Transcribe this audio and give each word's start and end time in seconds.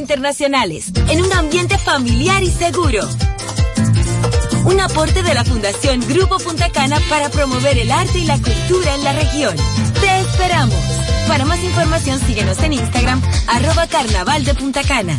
internacionales, 0.00 0.90
en 1.08 1.22
un 1.22 1.32
ambiente 1.32 1.78
familiar 1.78 2.42
y 2.42 2.50
seguro. 2.50 3.06
Un 4.64 4.80
aporte 4.80 5.22
de 5.22 5.34
la 5.34 5.44
Fundación 5.44 6.00
Grupo 6.08 6.38
Punta 6.38 6.70
Cana 6.70 6.98
para 7.08 7.28
promover 7.28 7.78
el 7.78 7.92
arte 7.92 8.18
y 8.18 8.24
la 8.24 8.36
cultura 8.36 8.94
en 8.94 9.04
la 9.04 9.12
región. 9.12 9.54
Te 10.00 10.20
esperamos. 10.20 10.74
Para 11.28 11.44
más 11.44 11.62
información 11.62 12.18
síguenos 12.26 12.58
en 12.62 12.72
Instagram, 12.72 13.22
arroba 13.46 13.86
carnaval 13.86 14.44
de 14.44 14.54
Punta 14.54 14.82
Cana. 14.82 15.18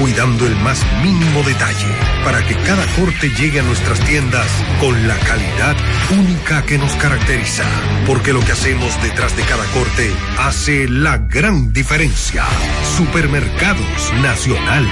cuidando 0.00 0.46
el 0.46 0.56
más 0.56 0.82
mínimo 1.02 1.42
detalle 1.42 1.86
para 2.24 2.44
que 2.46 2.56
cada 2.56 2.84
corte 2.96 3.28
llegue 3.38 3.60
a 3.60 3.62
nuestras 3.62 4.00
tiendas 4.00 4.46
con 4.80 5.06
la 5.06 5.16
calidad 5.18 5.76
única 6.18 6.62
que 6.64 6.78
nos 6.78 6.92
caracteriza. 6.96 7.64
Porque 8.06 8.32
lo 8.32 8.40
que 8.40 8.52
hacemos 8.52 9.00
detrás 9.02 9.36
de 9.36 9.42
cada 9.42 9.64
corte 9.66 10.10
hace 10.38 10.88
la 10.88 11.18
gran 11.18 11.72
diferencia. 11.72 12.44
Supermercados 12.96 14.12
Nacional. 14.22 14.86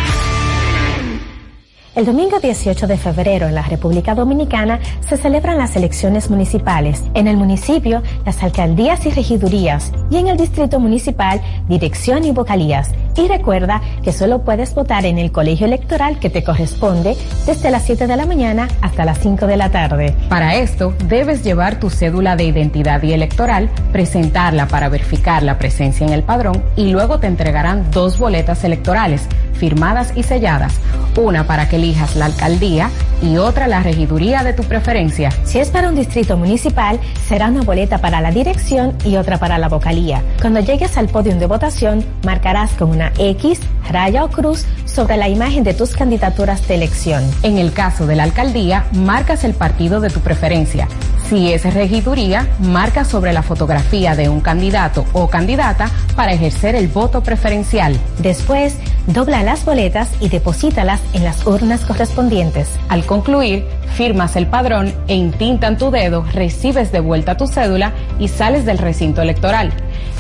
El 1.99 2.07
domingo 2.07 2.39
18 2.39 2.87
de 2.87 2.97
febrero 2.97 3.49
en 3.49 3.57
la 3.57 3.63
República 3.63 4.15
Dominicana 4.15 4.79
se 5.09 5.17
celebran 5.17 5.59
las 5.59 5.75
elecciones 5.75 6.31
municipales. 6.31 7.03
En 7.15 7.27
el 7.27 7.37
municipio, 7.37 8.05
las 8.25 8.41
alcaldías 8.41 9.05
y 9.05 9.11
regidurías 9.11 9.91
y 10.09 10.19
en 10.19 10.29
el 10.29 10.37
distrito 10.37 10.79
municipal, 10.79 11.41
dirección 11.67 12.25
y 12.25 12.31
vocalías. 12.31 12.93
Y 13.19 13.27
recuerda 13.27 13.83
que 14.05 14.13
solo 14.13 14.43
puedes 14.43 14.75
votar 14.75 15.05
en 15.05 15.19
el 15.19 15.33
colegio 15.33 15.67
electoral 15.67 16.21
que 16.21 16.31
te 16.31 16.45
corresponde 16.45 17.17
desde 17.47 17.71
las 17.71 17.83
7 17.83 18.07
de 18.07 18.17
la 18.17 18.27
mañana 18.27 18.69
hasta 18.81 19.05
las 19.05 19.19
5 19.19 19.49
de 19.49 19.57
la 19.57 19.71
tarde. 19.71 20.15
Para 20.29 20.55
esto, 20.55 20.95
debes 21.09 21.43
llevar 21.43 21.81
tu 21.81 21.91
cédula 21.91 22.37
de 22.37 22.45
identidad 22.45 23.03
y 23.03 23.13
electoral, 23.13 23.71
presentarla 23.91 24.69
para 24.69 24.89
verificar 24.89 25.43
la 25.43 25.59
presencia 25.59 26.07
en 26.07 26.13
el 26.13 26.23
padrón 26.23 26.63
y 26.77 26.93
luego 26.93 27.19
te 27.19 27.27
entregarán 27.27 27.91
dos 27.91 28.19
boletas 28.21 28.63
electorales 28.63 29.27
firmadas 29.59 30.13
y 30.17 30.23
selladas, 30.23 30.75
una 31.17 31.47
para 31.47 31.69
que 31.69 31.77
elijas 31.77 32.17
la 32.17 32.27
alcaldía 32.27 32.91
y 33.21 33.37
otra 33.37 33.67
la 33.67 33.83
regiduría 33.83 34.45
de 34.45 34.53
tu 34.53 34.63
preferencia. 34.63 35.31
Si 35.45 35.59
es 35.59 35.71
para 35.71 35.89
un 35.89 35.97
distrito 35.97 36.37
municipal, 36.37 37.01
será 37.27 37.49
una 37.49 37.63
boleta 37.63 37.99
para 37.99 38.21
la 38.21 38.31
dirección 38.31 38.97
y 39.05 39.17
otra 39.17 39.39
para 39.39 39.59
la 39.59 39.69
vocalía. 39.69 40.23
Cuando 40.41 40.61
llegues 40.61 40.97
al 40.97 41.09
podio 41.09 41.35
de 41.35 41.47
votación, 41.47 42.05
marcarás 42.25 42.71
con 42.73 42.91
una 42.91 43.08
X, 43.19 43.61
raya 43.89 44.25
o 44.25 44.31
cruz 44.31 44.67
sobre 44.85 45.17
la 45.17 45.29
imagen 45.29 45.65
de 45.65 45.75
tus 45.75 45.95
candidaturas 45.95 46.67
de 46.69 46.75
elección. 46.75 47.25
En 47.43 47.59
el 47.59 47.73
caso 47.73 48.07
de 48.07 48.17
la 48.17 48.25
alcaldía, 48.25 48.87
marcas 48.93 49.45
el 49.45 49.55
partido 49.55 50.01
de 50.01 50.11
tu 50.11 50.21
preferencia. 50.21 50.89
Si 51.29 51.53
es 51.53 51.63
regiduría, 51.75 52.49
marca 52.59 53.05
sobre 53.05 53.35
la 53.35 53.43
fotografía 53.43 54.17
de 54.17 54.31
un 54.31 54.41
candidato 54.41 55.05
o 55.13 55.29
candidata 55.29 55.91
para 56.17 56.33
ejercer 56.33 56.75
el 56.75 56.89
voto 56.89 57.23
preferencial. 57.23 57.99
Después, 58.19 58.77
dobla 59.07 59.43
las 59.43 59.65
boletas 59.67 60.09
y 60.21 60.31
deposítalas 60.31 61.01
en 61.13 61.25
las 61.25 61.47
urnas 61.47 61.85
correspondientes. 61.85 62.71
Al 62.89 63.05
concluir, 63.05 63.67
firmas 63.95 64.37
el 64.37 64.47
padrón 64.47 64.95
e 65.07 65.17
intintan 65.17 65.77
tu 65.77 65.91
dedo, 65.91 66.25
recibes 66.33 66.93
de 66.93 67.01
vuelta 67.01 67.37
tu 67.37 67.47
cédula 67.47 67.93
y 68.19 68.29
sales 68.29 68.65
del 68.65 68.79
recinto 68.79 69.21
electoral. 69.21 69.71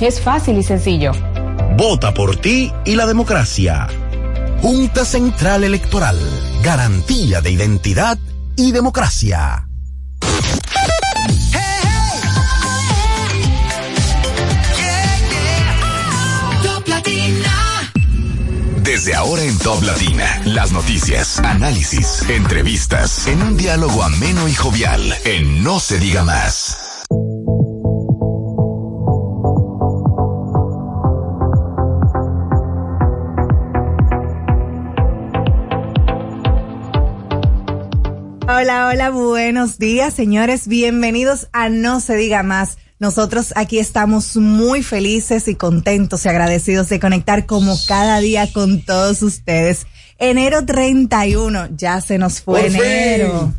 Es 0.02 0.20
fácil 0.20 0.58
y 0.58 0.62
sencillo. 0.62 1.12
Vota 1.78 2.12
por 2.12 2.34
ti 2.34 2.72
y 2.84 2.96
la 2.96 3.06
democracia. 3.06 3.86
Junta 4.60 5.04
Central 5.04 5.62
Electoral. 5.62 6.18
Garantía 6.60 7.40
de 7.40 7.52
identidad 7.52 8.18
y 8.56 8.72
democracia. 8.72 9.64
Desde 18.82 19.14
ahora 19.14 19.44
en 19.44 19.56
Top 19.58 19.80
Latina, 19.84 20.42
las 20.46 20.72
noticias, 20.72 21.38
análisis, 21.38 22.28
entrevistas, 22.28 23.28
en 23.28 23.40
un 23.40 23.56
diálogo 23.56 24.02
ameno 24.02 24.48
y 24.48 24.54
jovial, 24.54 25.14
en 25.24 25.62
No 25.62 25.78
se 25.78 26.00
diga 26.00 26.24
más. 26.24 26.87
Hola, 38.60 38.88
hola, 38.88 39.10
buenos 39.10 39.78
días, 39.78 40.12
señores. 40.14 40.66
Bienvenidos 40.66 41.46
a 41.52 41.68
No 41.68 42.00
se 42.00 42.16
diga 42.16 42.42
más. 42.42 42.76
Nosotros 42.98 43.52
aquí 43.54 43.78
estamos 43.78 44.36
muy 44.36 44.82
felices 44.82 45.46
y 45.46 45.54
contentos 45.54 46.24
y 46.24 46.28
agradecidos 46.28 46.88
de 46.88 46.98
conectar 46.98 47.46
como 47.46 47.76
cada 47.86 48.18
día 48.18 48.52
con 48.52 48.82
todos 48.82 49.22
ustedes. 49.22 49.86
Enero 50.18 50.64
31, 50.64 51.68
ya 51.76 52.00
se 52.00 52.18
nos 52.18 52.40
fue 52.40 52.66
enero. 52.66 53.54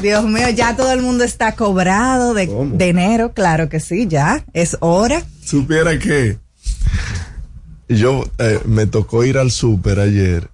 Dios 0.00 0.24
mío, 0.24 0.48
ya 0.48 0.74
todo 0.74 0.92
el 0.92 1.02
mundo 1.02 1.22
está 1.22 1.54
cobrado 1.54 2.32
de, 2.32 2.46
de, 2.46 2.88
enero, 2.88 3.34
claro 3.34 3.68
que 3.68 3.78
sí, 3.78 4.06
ya, 4.08 4.42
es 4.54 4.78
hora. 4.80 5.22
Supiera 5.44 5.98
que 5.98 6.38
yo 7.88 8.24
eh, 8.38 8.58
me 8.64 8.86
tocó 8.86 9.22
ir 9.22 9.36
al 9.36 9.50
súper 9.50 10.00
ayer 10.00 10.53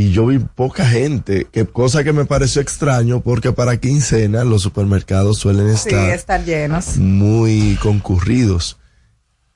y 0.00 0.12
yo 0.12 0.26
vi 0.26 0.38
poca 0.38 0.86
gente, 0.86 1.48
que 1.50 1.66
cosa 1.66 2.04
que 2.04 2.12
me 2.12 2.24
pareció 2.24 2.62
extraño 2.62 3.20
porque 3.20 3.50
para 3.50 3.78
quincena 3.78 4.44
los 4.44 4.62
supermercados 4.62 5.38
suelen 5.38 5.66
estar, 5.66 6.10
estar 6.10 6.44
llenos, 6.44 6.98
muy 6.98 7.76
concurridos 7.82 8.78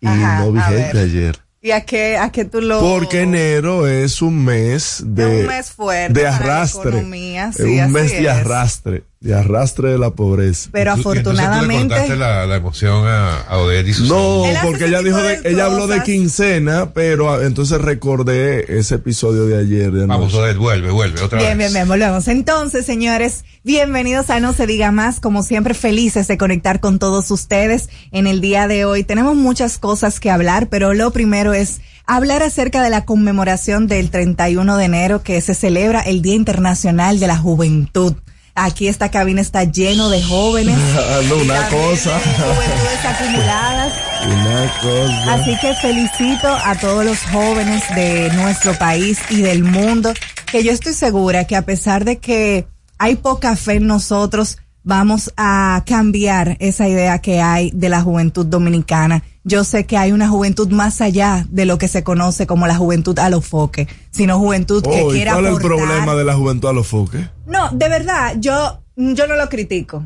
y 0.01 0.09
no 0.09 0.51
vi 0.51 0.61
gente 0.61 0.99
ayer. 0.99 1.39
¿Y 1.61 1.71
a 1.71 1.83
qué, 1.83 2.17
a 2.17 2.33
qué 2.33 2.45
tú 2.45 2.61
lo...? 2.61 2.81
Porque 2.81 3.21
enero 3.21 3.87
es 3.87 4.21
un 4.21 4.45
mes 4.45 5.01
de... 5.07 5.43
un 5.43 5.47
mes 5.47 5.71
fuerte 5.71 6.19
de 6.19 6.27
arrastre. 6.27 6.91
Economía, 6.91 7.53
sí, 7.53 7.79
un 7.79 7.93
mes 7.93 8.11
de 8.11 8.29
arrastre, 8.29 9.05
de 9.23 9.35
arrastre 9.35 9.93
de 9.93 9.99
la 9.99 10.11
pobreza. 10.11 10.69
Pero 10.73 10.97
Y 10.99 11.03
tú- 11.03 11.15
y 11.15 11.19
entonces 11.19 11.45
tú 11.45 11.51
afortunadamente... 11.51 12.09
le 12.09 12.17
la, 12.17 12.45
la 12.45 12.57
emoción 12.57 13.07
a, 13.07 13.43
a 13.43 13.83
y 13.87 13.93
sus 13.93 14.09
No, 14.09 14.45
Él 14.45 14.57
porque 14.65 14.87
ella 14.87 15.01
dijo, 15.01 15.17
de, 15.19 15.41
de 15.41 15.51
ella 15.51 15.67
habló 15.67 15.87
de 15.87 16.03
quincena, 16.03 16.93
pero 16.93 17.33
ah, 17.33 17.39
entonces 17.45 17.81
recordé 17.81 18.79
ese 18.79 18.97
episodio 18.97 19.47
de 19.47 19.61
ayer. 19.61 19.93
De 19.93 20.07
Vamos. 20.07 20.35
Odette, 20.35 20.57
vuelve, 20.57 20.91
vuelve, 20.91 21.21
otra 21.23 21.39
Bien, 21.39 21.51
vez. 21.57 21.59
bien, 21.59 21.73
bien, 21.73 21.89
volvemos. 21.89 22.27
Entonces, 22.27 22.85
señores, 22.85 23.45
bienvenidos 23.63 24.29
a 24.31 24.41
No 24.41 24.53
Se 24.53 24.67
Diga 24.67 24.91
Más. 24.91 25.21
Como 25.21 25.45
siempre, 25.45 25.75
felices 25.75 26.27
de 26.27 26.37
conectar 26.37 26.81
con 26.81 26.99
todos 26.99 27.31
ustedes 27.31 27.91
en 28.11 28.27
el 28.27 28.41
día 28.41 28.67
de 28.67 28.85
hoy. 28.85 29.05
Tenemos 29.05 29.37
muchas 29.37 29.79
cosas 29.79 30.19
que 30.19 30.31
hablar, 30.31 30.69
pero 30.69 30.95
lo 30.95 31.13
primero 31.13 31.53
es 31.53 31.81
hablar 32.07 32.43
acerca 32.43 32.83
de 32.83 32.91
la 32.91 33.05
conmemoración 33.05 33.87
del 33.87 34.11
31 34.11 34.77
de 34.77 34.85
enero 34.85 35.23
que 35.23 35.41
se 35.41 35.55
celebra 35.55 36.01
el 36.01 36.23
Día 36.23 36.35
Internacional 36.35 37.21
de 37.21 37.29
la 37.29 37.37
Juventud. 37.39 38.15
Aquí 38.55 38.87
esta 38.87 39.11
cabina 39.11 39.41
está 39.41 39.65
lleno 39.65 40.11
de 40.11 40.23
jóvenes. 40.23 40.77
Ah, 40.95 41.21
no, 41.29 41.37
una 41.37 41.69
cosa. 41.69 42.19
Juventudes 42.21 43.05
acumuladas. 43.05 43.93
Una 44.27 44.73
cosa. 44.81 45.35
Así 45.35 45.57
que 45.59 45.75
felicito 45.75 46.49
a 46.49 46.75
todos 46.77 47.05
los 47.05 47.19
jóvenes 47.25 47.83
de 47.95 48.31
nuestro 48.35 48.75
país 48.75 49.19
y 49.31 49.41
del 49.43 49.65
mundo, 49.65 50.13
que 50.51 50.63
yo 50.63 50.71
estoy 50.73 50.93
segura 50.93 51.47
que 51.47 51.57
a 51.57 51.63
pesar 51.63 52.05
de 52.05 52.19
que 52.19 52.67
hay 52.99 53.17
poca 53.17 53.57
fe 53.57 53.75
en 53.75 53.87
nosotros, 53.87 54.59
vamos 54.85 55.33
a 55.37 55.83
cambiar 55.87 56.57
esa 56.61 56.89
idea 56.89 57.19
que 57.21 57.41
hay 57.41 57.71
de 57.73 57.89
la 57.89 58.03
juventud 58.03 58.47
dominicana. 58.47 59.23
Yo 59.45 59.65
sé 59.65 59.87
que 59.87 59.97
hay 59.97 60.13
una 60.13 60.29
juventud 60.29 60.69
más 60.71 61.01
allá 61.01 61.47
de 61.51 61.65
lo 61.65 61.77
que 61.79 61.89
se 61.89 62.05
conoce 62.05 62.47
como 62.47 62.67
la 62.69 62.77
juventud 62.77 63.19
a 63.19 63.29
los 63.29 63.45
foques, 63.45 63.89
sino 64.13 64.39
juventud 64.39 64.83
que 64.85 65.03
Oh, 65.03 65.11
¿y 65.13 65.17
quiera 65.17 65.33
¿Cuál 65.33 65.47
es 65.47 65.53
el 65.55 65.59
problema 65.63 66.15
de 66.15 66.25
la 66.25 66.35
juventud 66.35 66.69
a 66.69 66.73
los 66.73 66.87
foques? 66.87 67.27
No, 67.47 67.69
de 67.73 67.89
verdad, 67.89 68.35
yo, 68.39 68.81
yo 68.97 69.27
no 69.27 69.35
lo 69.37 69.49
critico. 69.49 70.05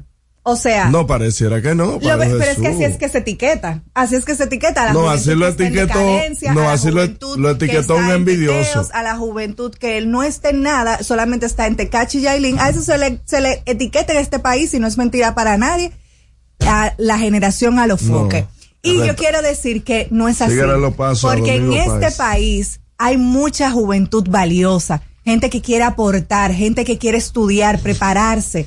O 0.49 0.55
sea, 0.55 0.91
No 0.91 1.09
pareciera 1.09 1.61
que 1.61 1.75
no. 1.75 1.99
pero 1.99 2.23
es 2.23 2.57
que 2.59 2.69
así 2.69 2.85
es 2.85 2.97
que 2.97 3.09
se 3.09 3.19
etiqueta. 3.19 3.83
Así 3.95 4.15
es 4.15 4.25
que 4.25 4.37
se 4.37 4.45
etiqueta 4.45 4.83
a 4.83 4.85
la 4.87 4.93
No, 4.93 5.11
así 5.11 5.35
lo 5.35 5.55
que 5.57 5.65
etiquetó- 5.67 6.55
no, 6.55 6.71
así 6.71 6.91
lo- 6.93 7.03
que 7.03 7.51
etiquetó 7.51 7.97
un 7.97 8.05
en 8.05 8.11
envidioso. 8.13 8.59
teteos, 8.65 8.91
a 8.93 9.03
la 9.03 9.17
juventud 9.17 9.75
que 9.75 9.99
él 9.99 10.09
no 10.11 10.23
esté 10.23 10.51
en 10.51 10.63
nada, 10.63 11.03
solamente 11.03 11.47
está 11.47 11.67
en 11.67 11.75
Tecachi 11.75 12.19
y 12.19 12.23
Yailin. 12.23 12.61
A 12.61 12.69
eso 12.69 12.81
se 12.81 12.97
le, 12.97 13.21
se 13.25 13.41
le 13.41 13.63
etiqueta 13.67 14.13
en 14.13 14.21
este 14.21 14.39
país 14.39 14.73
y 14.73 14.79
no 14.79 14.87
es 14.87 14.97
mentira 14.97 15.35
para 15.35 15.59
nadie. 15.59 15.91
A 16.65 16.95
la 16.97 17.19
generación 17.19 17.81
a 17.81 17.89
los 17.89 18.03
No, 18.05 18.29
y 18.91 19.07
yo 19.07 19.17
quiero 19.17 19.43
decir 19.43 19.85
que 19.85 20.09
no 20.11 20.29
es 20.29 20.41
así. 20.43 20.57
Porque 21.23 21.57
en 21.57 21.73
este 21.73 22.01
Páez. 22.01 22.17
país 22.17 22.81
hay 22.99 23.17
mucha 23.17 23.71
juventud 23.71 24.27
valiosa, 24.29 25.03
gente 25.25 25.51
que 25.51 25.61
quiere 25.61 25.85
aportar, 25.85 26.53
gente 26.53 26.85
que 26.85 26.99
quiere 26.99 27.19
estudiar, 27.19 27.81
prepararse. 27.81 28.67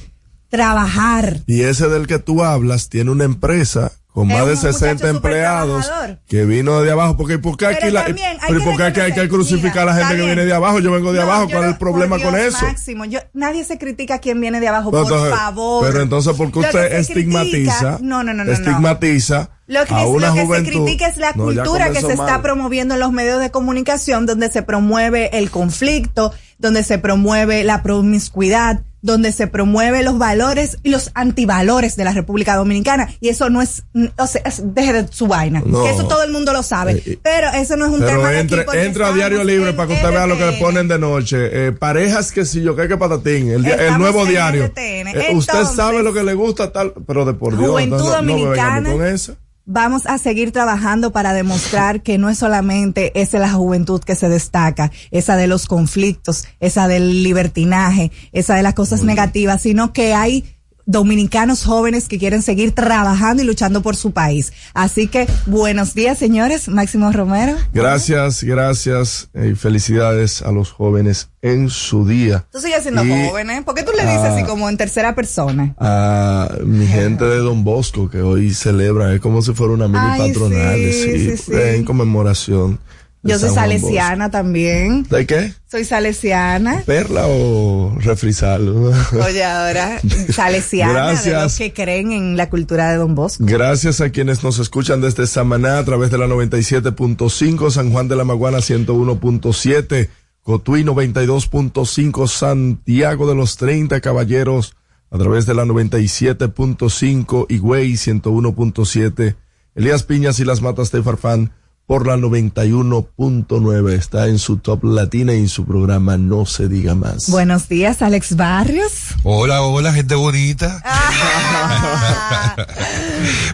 trabajar. 0.49 1.41
Y 1.45 1.61
ese 1.61 1.89
del 1.89 2.07
que 2.07 2.17
tú 2.17 2.43
hablas 2.43 2.89
tiene 2.89 3.11
una 3.11 3.23
empresa 3.23 3.91
con 4.13 4.27
más 4.27 4.37
de 4.37 4.43
un 4.43 4.49
muchacho 4.49 4.73
60 4.73 4.97
súper 4.97 5.15
empleados 5.15 5.91
que 6.27 6.43
vino 6.45 6.81
de 6.81 6.91
abajo. 6.91 7.15
Porque 7.15 7.37
¿por 7.39 7.55
qué 7.57 7.67
Pero 7.67 7.77
aquí, 7.77 7.91
la, 7.91 8.01
hay 8.01 8.13
pero 8.47 8.59
que 8.59 8.65
¿por 8.65 8.75
qué 8.77 8.83
aquí 8.83 8.99
hay 9.01 9.13
que 9.13 9.29
crucificar 9.29 9.83
a 9.87 9.93
la 9.93 9.95
gente 9.95 10.17
que 10.17 10.25
viene 10.25 10.45
de 10.45 10.53
abajo? 10.53 10.79
Yo 10.79 10.91
vengo 10.91 11.13
de 11.13 11.19
No, 11.19 11.25
abajo. 11.25 11.47
¿Cuál 11.49 11.63
es 11.65 11.69
el 11.71 11.77
problema 11.77 12.19
con 12.19 12.35
eso? 12.35 12.65
Máximo, 12.65 13.05
yo, 13.05 13.19
nadie 13.33 13.63
se 13.63 13.77
critica 13.77 14.15
a 14.15 14.19
quien 14.19 14.41
viene 14.41 14.59
de 14.59 14.67
abajo, 14.67 14.85
No, 14.91 15.03
por 15.03 15.03
entonces, 15.03 15.35
favor. 15.37 15.85
Pero 15.85 16.01
entonces, 16.01 16.35
¿por 16.35 16.51
qué 16.51 16.59
usted 16.59 16.71
critica- 16.71 16.97
estigmatiza? 16.97 17.97
no, 18.01 18.23
no, 18.23 18.33
no, 18.33 18.33
no, 18.33 18.45
no. 18.45 18.51
Estigmatiza 18.51 19.51
Lo 19.67 19.85
que, 19.85 19.93
a 19.93 20.05
una 20.07 20.29
lo 20.29 20.33
que 20.33 20.47
se 20.57 20.63
critica 20.63 21.07
es 21.07 21.17
la 21.17 21.33
cultura 21.33 21.91
que 21.91 22.01
se 22.01 22.13
está 22.13 22.41
promoviendo 22.41 22.95
en 22.95 22.99
los 22.99 23.11
medios 23.11 23.39
de 23.39 23.51
comunicación, 23.51 24.25
donde 24.25 24.49
se 24.51 24.63
promueve 24.63 25.37
el 25.37 25.51
conflicto, 25.51 26.33
donde 26.57 26.83
se 26.83 26.97
promueve 26.97 27.63
la 27.63 27.83
promiscuidad, 27.83 28.81
donde 29.01 29.31
se 29.31 29.47
promueve 29.47 30.03
los 30.03 30.17
valores 30.17 30.77
y 30.83 30.89
los 30.89 31.11
antivalores 31.13 31.95
de 31.95 32.03
la 32.03 32.11
República 32.13 32.55
Dominicana. 32.55 33.09
Y 33.19 33.29
eso 33.29 33.49
no 33.49 33.61
es, 33.61 33.83
mm, 33.93 34.05
o 34.17 34.27
sea, 34.27 34.41
es- 34.45 34.61
deje 34.73 34.93
de 34.93 35.07
su 35.11 35.27
vaina. 35.27 35.61
No. 35.65 35.83
Que 35.83 35.91
eso 35.91 36.07
todo 36.07 36.23
el 36.23 36.31
mundo 36.31 36.51
lo 36.53 36.63
sabe. 36.63 36.93
Eh, 36.93 37.03
eh, 37.05 37.19
pero 37.21 37.49
eso 37.53 37.75
no 37.75 37.85
es 37.85 37.91
un 37.91 38.05
tema 38.05 38.29
de 38.31 38.39
entre, 38.39 38.61
aquí 38.61 38.65
porque 38.65 38.85
entra 38.85 39.07
a 39.07 39.13
Diario 39.13 39.43
Libre 39.43 39.73
para 39.73 39.87
que 39.87 39.93
usted 39.95 40.09
vea 40.09 40.27
lo 40.27 40.37
que 40.37 40.45
le 40.51 40.53
ponen 40.53 40.87
de 40.87 40.99
noche. 40.99 41.67
Eh, 41.67 41.71
parejas 41.71 42.31
que 42.31 42.45
si 42.45 42.61
yo 42.61 42.75
que 42.75 42.87
que 42.87 42.97
patatín. 42.97 43.49
El, 43.51 43.65
el 43.65 43.97
nuevo 43.97 44.25
diario. 44.25 44.71
Eh, 44.75 45.03
usted 45.33 45.53
Entonces, 45.53 45.75
sabe 45.75 46.03
lo 46.03 46.13
que 46.13 46.23
le 46.23 46.33
gusta, 46.33 46.71
tal. 46.71 46.93
Pero 47.07 47.25
de 47.25 47.33
por 47.33 47.57
Dios. 47.57 47.69
Juventud 47.69 47.97
no, 47.97 48.03
no, 48.03 48.15
no 48.15 48.21
me 48.23 48.31
Dominicana. 48.33 48.91
con 48.91 49.05
eso. 49.05 49.35
Vamos 49.71 50.07
a 50.07 50.17
seguir 50.17 50.51
trabajando 50.51 51.11
para 51.11 51.31
demostrar 51.31 52.01
que 52.01 52.17
no 52.17 52.29
es 52.29 52.39
solamente 52.39 53.11
esa 53.13 53.37
la 53.37 53.51
juventud 53.51 54.01
que 54.01 54.15
se 54.15 54.27
destaca, 54.27 54.91
esa 55.11 55.37
de 55.37 55.45
los 55.45 55.67
conflictos, 55.67 56.47
esa 56.59 56.87
del 56.87 57.21
libertinaje, 57.21 58.11
esa 58.31 58.55
de 58.55 58.63
las 58.63 58.73
cosas 58.73 59.03
negativas, 59.03 59.61
sino 59.61 59.93
que 59.93 60.15
hay 60.15 60.55
dominicanos 60.89 61.63
jóvenes 61.63 62.07
que 62.07 62.17
quieren 62.17 62.41
seguir 62.41 62.71
trabajando 62.73 63.43
y 63.43 63.45
luchando 63.45 63.83
por 63.83 63.95
su 63.95 64.11
país. 64.11 64.51
Así 64.73 65.07
que 65.07 65.27
buenos 65.45 65.93
días, 65.93 66.17
señores. 66.17 66.67
Máximo 66.67 67.11
Romero. 67.11 67.55
Gracias, 67.73 68.43
gracias 68.43 69.29
eh, 69.35 69.51
y 69.53 69.55
felicidades 69.55 70.41
a 70.41 70.51
los 70.51 70.71
jóvenes 70.71 71.29
en 71.43 71.69
su 71.69 72.07
día. 72.07 72.47
Tú 72.51 72.59
sigues 72.59 72.81
siendo 72.81 73.05
Y 73.05 73.27
joven, 73.29 73.51
¿eh? 73.51 73.61
¿Por 73.63 73.75
qué 73.75 73.83
tú 73.83 73.91
le 73.95 74.01
dices 74.01 74.17
Ah. 74.23 74.33
así 74.35 74.43
como 74.45 74.67
en 74.67 74.77
tercera 74.77 75.13
persona? 75.13 75.75
A 75.77 76.49
mi 76.65 76.87
gente 76.87 77.23
de 77.23 77.37
Don 77.37 77.63
Bosco 77.63 78.09
que 78.09 78.21
hoy 78.23 78.51
celebra, 78.55 79.13
es 79.13 79.21
como 79.21 79.43
si 79.43 79.53
fuera 79.53 79.73
una 79.73 79.87
mini 79.87 79.99
Ay, 80.03 80.27
patronal, 80.33 80.75
sí, 80.75 80.91
sí, 81.29 81.37
sí. 81.37 81.51
en 81.53 81.85
conmemoración. 81.85 82.79
Yo 83.21 83.37
soy 83.37 83.49
salesiana 83.49 84.31
también. 84.31 85.03
¿De 85.09 85.25
qué? 85.25 85.53
Soy 85.69 85.83
salesiana. 85.83 86.83
¿Perla 86.85 87.25
o 87.27 87.93
refrisal? 87.99 88.69
Oye, 89.25 89.43
ahora, 89.43 89.99
salesiana, 90.33 91.07
de 91.09 91.13
los 91.15 91.25
Gracias. 91.25 91.57
que 91.57 91.73
creen 91.73 92.13
en 92.13 92.37
la 92.37 92.49
cultura 92.49 92.89
de 92.91 92.97
Don 92.97 93.15
Bosco. 93.15 93.43
Gracias 93.45 93.99
a 93.99 94.09
quienes 94.09 94.41
nos 94.43 94.57
escuchan 94.59 95.01
desde 95.01 95.27
Samaná 95.27 95.79
a 95.79 95.83
través 95.83 96.11
de 96.11 96.17
la 96.17 96.27
97.5, 96.27 97.71
San 97.71 97.91
Juan 97.91 98.07
de 98.07 98.15
la 98.15 98.23
Maguana 98.23 98.59
101.7, 98.59 100.09
Cotuí 100.43 100.83
92.5, 100.83 102.27
Santiago 102.27 103.27
de 103.27 103.35
los 103.35 103.57
30 103.57 103.99
Caballeros 103.99 104.75
a 105.11 105.17
través 105.17 105.45
de 105.45 105.55
la 105.55 105.65
97.5, 105.65 107.47
Higüey 107.49 107.93
101.7, 107.93 109.35
Elías 109.75 110.03
Piñas 110.03 110.39
y 110.39 110.45
las 110.45 110.61
Matas 110.61 110.91
de 110.91 111.03
Farfán 111.03 111.51
por 111.89 112.05
la 112.05 112.17
91.9. 112.17 113.93
Está 113.93 114.27
en 114.27 114.37
su 114.37 114.57
top 114.57 114.83
latina 114.83 115.33
y 115.33 115.39
en 115.39 115.49
su 115.49 115.65
programa 115.65 116.17
No 116.17 116.45
se 116.45 116.67
diga 116.67 116.93
más. 116.93 117.31
Buenos 117.31 117.67
días, 117.67 118.03
Alex 118.03 118.35
Barrios. 118.35 119.15
Hola, 119.23 119.63
hola, 119.63 119.91
gente 119.91 120.13
bonita. 120.13 120.83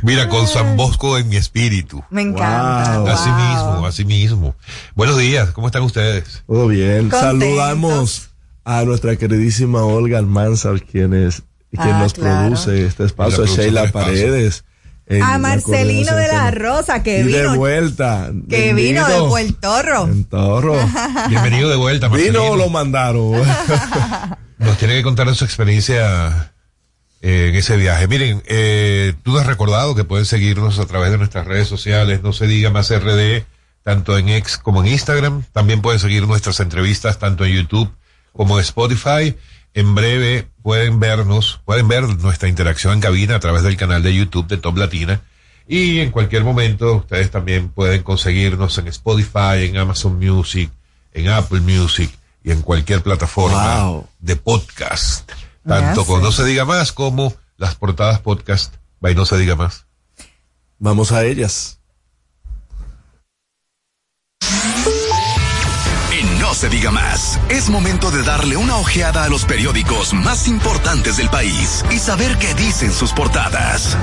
Mira, 0.01 0.27
con 0.27 0.47
San 0.47 0.75
Bosco 0.75 1.17
en 1.17 1.29
mi 1.29 1.37
espíritu. 1.37 2.03
Me 2.09 2.23
encanta. 2.23 2.99
Wow. 2.99 3.07
Así 3.07 3.29
wow. 3.29 3.39
mismo, 3.39 3.85
así 3.87 4.03
mismo. 4.03 4.55
Buenos 4.95 5.17
días, 5.17 5.51
¿cómo 5.51 5.67
están 5.67 5.83
ustedes? 5.83 6.43
Todo 6.45 6.67
bien. 6.67 7.07
Contentos. 7.09 7.21
Saludamos 7.21 8.29
a 8.65 8.83
nuestra 8.83 9.15
queridísima 9.15 9.85
Olga 9.85 10.17
Almanzar, 10.17 10.81
quien 10.81 11.13
es 11.13 11.43
quien 11.71 11.87
Ah, 11.87 11.99
nos 11.99 12.13
claro. 12.13 12.49
produce 12.49 12.85
este 12.85 13.05
espacio, 13.05 13.45
Sheila. 13.45 13.93
Paredes. 13.93 14.65
En 15.07 15.21
A 15.21 15.37
Marcelino 15.37 16.15
de 16.15 16.27
la. 16.27 16.51
Rosa, 16.51 17.03
que 17.03 17.19
y 17.19 17.23
de 17.23 17.41
vino, 17.41 17.55
vuelta. 17.55 18.31
que 18.49 18.73
vino 18.73 19.05
de 19.05 19.13
Bendito. 19.13 19.29
Puerto 19.29 19.81
Rico. 19.81 20.07
En 20.07 20.23
Toro. 20.25 20.89
Bienvenido 21.29 21.69
de 21.69 21.75
vuelta, 21.75 22.07
Vino 22.07 22.17
Marcelino. 22.17 22.43
o 22.51 22.55
lo 22.55 22.69
mandaron. 22.69 23.33
Nos 24.57 24.77
tiene 24.77 24.95
que 24.95 25.03
contar 25.03 25.33
su 25.35 25.45
experiencia 25.45 26.51
eh, 27.21 27.49
en 27.49 27.55
ese 27.55 27.77
viaje. 27.77 28.07
Miren, 28.07 28.41
eh, 28.47 29.13
tú 29.23 29.37
has 29.37 29.45
recordado 29.45 29.95
que 29.95 30.03
pueden 30.05 30.25
seguirnos 30.25 30.79
a 30.79 30.85
través 30.85 31.11
de 31.11 31.17
nuestras 31.17 31.45
redes 31.45 31.67
sociales, 31.67 32.23
no 32.23 32.33
se 32.33 32.47
diga 32.47 32.69
más 32.69 32.89
RD, 32.89 33.43
tanto 33.83 34.17
en 34.17 34.29
X 34.29 34.57
como 34.57 34.81
en 34.83 34.91
Instagram. 34.91 35.43
También 35.51 35.81
pueden 35.81 35.99
seguir 35.99 36.27
nuestras 36.27 36.59
entrevistas 36.59 37.19
tanto 37.19 37.45
en 37.45 37.53
YouTube 37.53 37.91
como 38.31 38.57
en 38.57 38.63
Spotify. 38.63 39.35
En 39.75 39.93
breve 39.93 40.47
pueden 40.63 40.99
vernos, 41.01 41.59
pueden 41.65 41.87
ver 41.89 42.03
nuestra 42.03 42.47
interacción 42.47 42.93
en 42.93 43.01
cabina 43.01 43.35
a 43.35 43.39
través 43.41 43.61
del 43.61 43.75
canal 43.75 44.01
de 44.01 44.15
YouTube 44.15 44.47
de 44.47 44.55
Top 44.57 44.77
Latina. 44.77 45.21
Y 45.67 45.99
en 45.99 46.11
cualquier 46.11 46.43
momento 46.45 46.95
ustedes 46.95 47.29
también 47.29 47.67
pueden 47.69 48.01
conseguirnos 48.01 48.77
en 48.77 48.87
Spotify, 48.87 49.65
en 49.67 49.77
Amazon 49.77 50.17
Music, 50.17 50.71
en 51.11 51.27
Apple 51.27 51.59
Music 51.59 52.09
y 52.43 52.51
en 52.51 52.61
cualquier 52.61 53.03
plataforma 53.03 53.83
Wow. 53.85 54.07
de 54.19 54.35
podcast. 54.37 55.29
Tanto 55.67 56.05
con. 56.05 56.21
No 56.23 56.31
se 56.31 56.45
diga 56.45 56.63
más 56.63 56.91
como 56.93 57.33
las 57.57 57.75
portadas 57.75 58.19
podcast 58.19 58.75
by 59.01 59.13
No 59.13 59.25
se 59.25 59.37
diga 59.37 59.55
más. 59.55 59.85
Vamos 60.79 61.11
a 61.11 61.25
ellas. 61.25 61.79
Se 66.65 66.69
diga 66.69 66.89
más, 66.89 67.39
es 67.49 67.69
momento 67.69 68.09
de 68.09 68.23
darle 68.23 68.57
una 68.57 68.77
ojeada 68.77 69.23
a 69.23 69.29
los 69.29 69.45
periódicos 69.45 70.15
más 70.15 70.47
importantes 70.47 71.17
del 71.17 71.29
país 71.29 71.85
y 71.93 71.99
saber 71.99 72.37
qué 72.37 72.55
dicen 72.55 72.91
sus 72.91 73.13
portadas. 73.13 73.95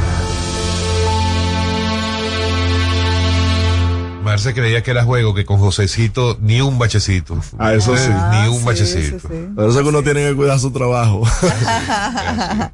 Marce 4.22 4.54
creía 4.54 4.84
que 4.84 4.92
era 4.92 5.02
juego, 5.02 5.34
que 5.34 5.44
con 5.44 5.58
Josecito 5.58 6.38
ni 6.40 6.60
un 6.60 6.78
bachecito. 6.78 7.36
Ah, 7.58 7.74
eso 7.74 7.96
sí. 7.96 8.10
Ni 8.30 8.46
un 8.46 8.60
sí, 8.60 8.64
bachecito. 8.64 9.18
sí, 9.18 9.26
sí. 9.28 9.48
Por 9.56 9.68
eso 9.68 9.82
que 9.82 9.88
uno 9.88 10.02
tiene 10.04 10.28
que 10.28 10.36
cuidar 10.36 10.60
su 10.60 10.70
trabajo. 10.70 11.24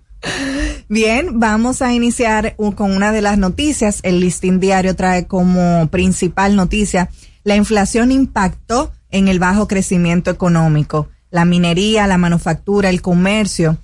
Bien, 0.90 1.40
vamos 1.40 1.80
a 1.80 1.94
iniciar 1.94 2.56
con 2.74 2.94
una 2.94 3.10
de 3.10 3.22
las 3.22 3.38
noticias. 3.38 4.00
El 4.02 4.20
listín 4.20 4.60
diario 4.60 4.94
trae 4.96 5.26
como 5.26 5.88
principal 5.90 6.56
noticia 6.56 7.08
la 7.44 7.56
inflación 7.56 8.12
impactó 8.12 8.92
en 9.10 9.28
el 9.28 9.38
bajo 9.38 9.68
crecimiento 9.68 10.30
económico. 10.30 11.08
La 11.30 11.44
minería, 11.44 12.06
la 12.06 12.18
manufactura, 12.18 12.90
el 12.90 13.02
comercio 13.02 13.78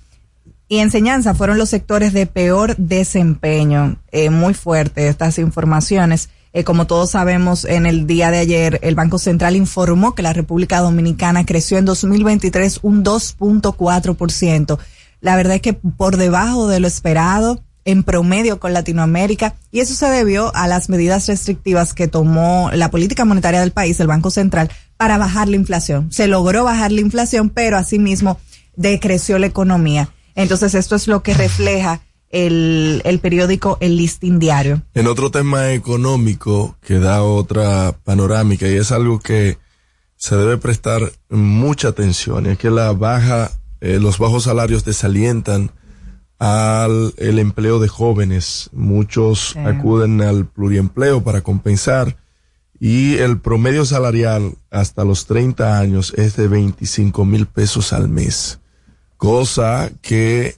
y 0.68 0.78
enseñanza 0.78 1.34
fueron 1.34 1.58
los 1.58 1.68
sectores 1.68 2.12
de 2.12 2.26
peor 2.26 2.74
desempeño. 2.76 3.96
Eh, 4.12 4.30
muy 4.30 4.54
fuerte 4.54 5.08
estas 5.08 5.38
informaciones. 5.38 6.30
Eh, 6.52 6.64
como 6.64 6.86
todos 6.86 7.10
sabemos, 7.10 7.64
en 7.64 7.84
el 7.84 8.06
día 8.06 8.30
de 8.30 8.38
ayer 8.38 8.78
el 8.82 8.94
Banco 8.94 9.18
Central 9.18 9.56
informó 9.56 10.14
que 10.14 10.22
la 10.22 10.32
República 10.32 10.80
Dominicana 10.80 11.44
creció 11.44 11.78
en 11.78 11.84
2023 11.84 12.80
un 12.82 13.04
2.4%. 13.04 14.78
La 15.20 15.36
verdad 15.36 15.56
es 15.56 15.62
que 15.62 15.74
por 15.74 16.16
debajo 16.16 16.68
de 16.68 16.80
lo 16.80 16.86
esperado 16.86 17.60
en 17.84 18.02
promedio 18.02 18.58
con 18.60 18.72
Latinoamérica 18.72 19.54
y 19.70 19.80
eso 19.80 19.94
se 19.94 20.06
debió 20.06 20.54
a 20.54 20.68
las 20.68 20.88
medidas 20.88 21.26
restrictivas 21.26 21.94
que 21.94 22.08
tomó 22.08 22.70
la 22.72 22.90
política 22.90 23.24
monetaria 23.24 23.60
del 23.60 23.72
país, 23.72 24.00
el 24.00 24.06
Banco 24.06 24.30
Central, 24.30 24.70
para 24.96 25.18
bajar 25.18 25.48
la 25.48 25.56
inflación. 25.56 26.10
Se 26.12 26.26
logró 26.26 26.64
bajar 26.64 26.92
la 26.92 27.00
inflación, 27.00 27.50
pero 27.50 27.76
asimismo 27.76 28.38
decreció 28.76 29.38
la 29.38 29.46
economía. 29.46 30.08
Entonces 30.34 30.74
esto 30.74 30.96
es 30.96 31.08
lo 31.08 31.22
que 31.22 31.34
refleja 31.34 32.00
el, 32.30 33.20
periódico 33.22 33.78
El 33.80 33.96
Listín 33.96 34.38
Diario. 34.38 34.82
En 34.94 35.06
otro 35.06 35.30
tema 35.30 35.72
económico 35.72 36.76
que 36.80 36.98
da 36.98 37.22
otra 37.22 37.94
panorámica 38.04 38.68
y 38.68 38.74
es 38.74 38.90
algo 38.90 39.20
que 39.20 39.58
se 40.16 40.36
debe 40.36 40.56
prestar 40.56 41.12
mucha 41.28 41.88
atención, 41.88 42.46
es 42.46 42.58
que 42.58 42.70
la 42.70 42.92
baja, 42.92 43.52
eh, 43.80 43.98
los 44.00 44.18
bajos 44.18 44.44
salarios 44.44 44.84
desalientan 44.84 45.70
al 46.38 47.14
el 47.16 47.38
empleo 47.38 47.78
de 47.78 47.88
jóvenes. 47.88 48.70
Muchos 48.72 49.50
Sí. 49.52 49.58
acuden 49.60 50.20
al 50.22 50.46
pluriempleo 50.46 51.22
para 51.22 51.40
compensar 51.42 52.16
y 52.80 53.14
el 53.18 53.38
promedio 53.40 53.84
salarial 53.84 54.54
hasta 54.70 55.04
los 55.04 55.26
30 55.26 55.78
años 55.78 56.12
es 56.16 56.36
de 56.36 56.48
25 56.48 57.24
mil 57.24 57.46
pesos 57.46 57.92
al 57.92 58.08
mes. 58.08 58.58
Cosa 59.16 59.90
que 60.02 60.56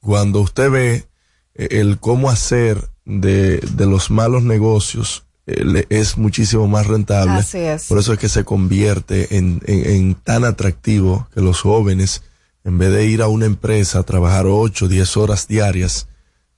cuando 0.00 0.40
usted 0.40 0.70
ve 0.70 1.06
eh, 1.54 1.68
el 1.72 1.98
cómo 1.98 2.30
hacer 2.30 2.88
de, 3.04 3.58
de 3.58 3.86
los 3.86 4.10
malos 4.10 4.44
negocios 4.44 5.24
eh, 5.46 5.84
es 5.90 6.16
muchísimo 6.16 6.68
más 6.68 6.86
rentable. 6.86 7.32
Así 7.32 7.58
es. 7.58 7.86
Por 7.88 7.98
eso 7.98 8.12
es 8.12 8.18
que 8.18 8.28
se 8.28 8.44
convierte 8.44 9.36
en, 9.36 9.60
en- 9.66 9.90
en 9.90 10.14
tan 10.14 10.44
atractivo 10.44 11.28
que 11.34 11.40
los 11.40 11.60
jóvenes 11.60 12.22
en 12.64 12.78
vez 12.78 12.92
de 12.92 13.06
ir 13.06 13.22
a 13.22 13.28
una 13.28 13.46
empresa 13.46 14.00
a 14.00 14.02
trabajar 14.02 14.46
8, 14.46 14.88
10 14.88 15.16
horas 15.16 15.48
diarias, 15.48 16.08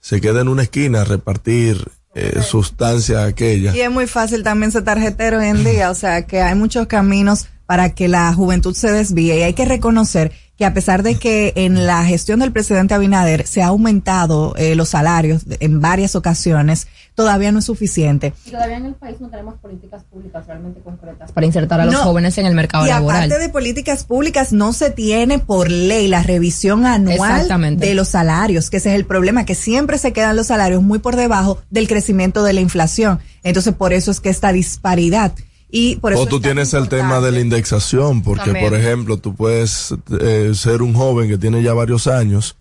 se 0.01 0.21
queda 0.21 0.41
en 0.41 0.49
una 0.49 0.63
esquina 0.63 1.01
a 1.01 1.05
repartir 1.05 1.91
eh, 2.15 2.43
sustancia 2.43 3.25
aquella. 3.25 3.75
Y 3.75 3.81
es 3.81 3.91
muy 3.91 4.07
fácil 4.07 4.43
también 4.43 4.71
ser 4.71 4.85
tarjetero 4.85 5.39
hoy 5.39 5.47
en 5.47 5.65
día, 5.65 5.91
o 5.91 5.95
sea 5.95 6.27
que 6.27 6.43
hay 6.43 6.55
muchos 6.55 6.87
caminos 6.87 7.47
para 7.67 7.95
que 7.95 8.09
la 8.09 8.33
juventud 8.33 8.75
se 8.75 8.93
desvíe 8.93 9.39
y 9.39 9.43
hay 9.43 9.55
que 9.55 9.65
reconocer 9.65 10.33
que 10.57 10.65
a 10.65 10.75
pesar 10.75 11.03
de 11.03 11.17
que 11.17 11.53
en 11.57 11.87
la 11.87 12.05
gestión 12.05 12.41
del 12.41 12.53
presidente 12.53 12.95
Abinader 12.95 13.47
se 13.47 13.63
ha 13.63 13.69
aumentado 13.69 14.55
eh, 14.57 14.75
los 14.75 14.91
salarios 14.91 15.43
en 15.59 15.81
varias 15.81 16.15
ocasiones, 16.15 16.87
todavía 17.15 17.53
no 17.53 17.61
es 17.61 17.65
suficiente. 17.65 18.33
Y 18.47 18.51
todavía 18.51 18.77
en 18.77 18.87
el 18.87 18.95
país 18.95 19.21
no 19.21 19.29
tenemos 19.29 19.55
políticas 19.55 20.05
públicas 20.05 20.47
realmente 20.47 20.81
concretas 20.81 21.33
para 21.33 21.47
insertar 21.47 21.81
a 21.81 21.87
los 21.87 21.95
jóvenes 21.97 22.37
en 22.39 22.47
el 22.47 22.55
mercado 22.55 22.87
laboral. 22.87 23.23
Y 23.23 23.27
aparte 23.27 23.43
de 23.43 23.49
políticas 23.51 24.05
públicas, 24.05 24.53
no 24.53 24.73
se 24.73 24.91
tiene 24.91 25.39
por 25.39 25.71
ley 25.71 26.09
la 26.09 26.23
revisión 26.23 26.87
anual 26.87 27.49
de 27.77 27.95
los 27.95 28.09
salarios, 28.09 28.71
que 28.71 28.79
ese 28.79 28.91
es 28.91 28.97
el 28.97 29.07
problema, 29.07 29.45
que 29.45 29.55
siempre 29.55 29.99
se 29.99 30.13
quedan 30.13 30.37
los 30.37 30.49
salarios 30.49 30.83
muy 30.83 30.99
por 30.99 31.17
debajo 31.17 31.59
del 31.71 31.89
crecimiento 31.89 32.43
de 32.43 32.53
la 32.53 32.61
inflación. 32.61 33.21
Entonces, 33.43 33.75
por 33.75 33.93
eso 33.93 34.11
es 34.11 34.21
que 34.21 34.31
esta 34.31 34.53
disparidad 34.53 35.33
y 35.77 35.97
por 35.97 36.13
eso 36.13 36.23
o 36.23 36.27
tú 36.27 36.41
tienes 36.41 36.73
el 36.73 36.89
tema 36.89 37.21
de 37.21 37.33
la 37.33 37.41
indexación, 37.41 38.23
porque 38.23 38.53
por 38.55 38.75
ejemplo, 38.75 39.17
tú 39.17 39.35
puedes 39.35 39.93
eh, 40.21 40.53
ser 40.55 40.83
un 40.83 40.95
joven 40.95 41.29
que 41.29 41.37
tiene 41.37 41.65
ya 41.65 41.75
varios 41.75 42.07
años 42.07 42.57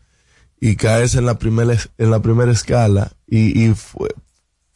y 0.59 0.75
caes 0.77 1.13
en 1.13 1.27
la 1.27 1.37
primera 1.37 1.77
en 1.99 2.09
la 2.09 2.23
primera 2.23 2.51
escala 2.51 3.11
y, 3.27 3.65
y 3.65 3.75
fue, 3.75 4.09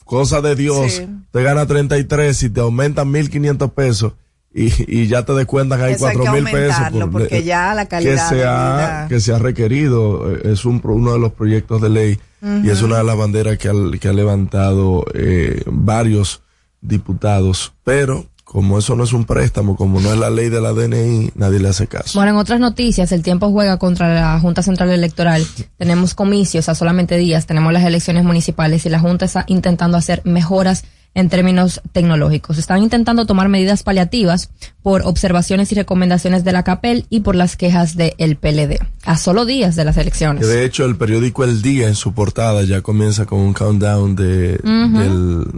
cosa 0.07 0.41
de 0.41 0.55
Dios, 0.55 1.03
te 1.31 1.43
gana 1.43 1.67
33 1.67 2.41
y 2.43 2.49
te 2.49 2.61
aumentan 2.61 3.11
1500 3.11 3.71
pesos 3.73 4.13
y, 4.53 4.71
y 4.87 5.07
ya 5.07 5.23
te 5.23 5.33
descuentan 5.33 5.79
ahí 5.81 5.95
cuatro 5.99 6.31
mil 6.33 6.43
pesos 6.45 6.81
porque 7.11 7.43
ya 7.43 7.75
la 7.75 7.85
calidad 7.87 8.29
que 8.29 8.35
se 8.35 8.45
ha, 8.45 9.05
que 9.07 9.19
se 9.19 9.33
ha 9.33 9.37
requerido 9.37 10.33
eh, 10.33 10.41
es 10.45 10.65
un, 10.65 10.81
uno 10.83 11.13
de 11.13 11.19
los 11.19 11.33
proyectos 11.33 11.81
de 11.81 11.89
ley 11.89 12.19
y 12.63 12.69
es 12.69 12.81
una 12.81 12.97
de 12.97 13.03
las 13.03 13.17
banderas 13.17 13.57
que, 13.57 13.69
que 13.99 14.07
ha 14.07 14.13
levantado 14.13 15.05
eh, 15.13 15.61
varios 15.67 16.41
diputados, 16.81 17.73
pero 17.83 18.25
como 18.47 18.79
eso 18.79 18.95
no 18.95 19.03
es 19.03 19.11
un 19.11 19.25
préstamo, 19.25 19.75
como 19.75 19.99
no 19.99 20.13
es 20.13 20.17
la 20.17 20.29
ley 20.29 20.47
de 20.47 20.61
la 20.61 20.71
DNI, 20.71 21.31
nadie 21.35 21.59
le 21.59 21.67
hace 21.67 21.87
caso. 21.87 22.17
Bueno, 22.17 22.31
en 22.31 22.37
otras 22.37 22.61
noticias, 22.61 23.11
el 23.11 23.21
tiempo 23.21 23.51
juega 23.51 23.77
contra 23.77 24.13
la 24.13 24.39
Junta 24.39 24.63
Central 24.63 24.89
Electoral. 24.89 25.45
Tenemos 25.77 26.15
comicios 26.15 26.69
a 26.69 26.75
solamente 26.75 27.17
días, 27.17 27.45
tenemos 27.45 27.73
las 27.73 27.83
elecciones 27.83 28.23
municipales 28.23 28.85
y 28.85 28.89
la 28.89 28.99
Junta 28.99 29.25
está 29.25 29.43
intentando 29.47 29.97
hacer 29.97 30.21
mejoras 30.23 30.85
en 31.17 31.29
términos 31.29 31.81
tecnológicos. 31.93 32.59
Están 32.59 32.83
intentando 32.83 33.25
tomar 33.25 33.49
medidas 33.49 33.81
paliativas 33.81 34.51
por 34.83 35.01
observaciones 35.01 35.71
y 35.71 35.75
recomendaciones 35.75 36.43
de 36.43 36.51
la 36.51 36.63
CAPEL 36.63 37.07
y 37.09 37.21
por 37.21 37.35
las 37.35 37.57
quejas 37.57 37.97
del 37.97 38.13
el 38.19 38.37
PLD, 38.37 38.77
a 39.03 39.17
solo 39.17 39.45
días 39.45 39.75
de 39.75 39.83
las 39.83 39.97
elecciones. 39.97 40.47
De 40.47 40.63
hecho, 40.63 40.85
el 40.85 40.95
periódico 40.95 41.43
El 41.43 41.63
Día 41.63 41.87
en 41.87 41.95
su 41.95 42.13
portada 42.13 42.63
ya 42.65 42.83
comienza 42.83 43.25
con 43.25 43.39
un 43.39 43.53
countdown 43.53 44.15
de, 44.15 44.59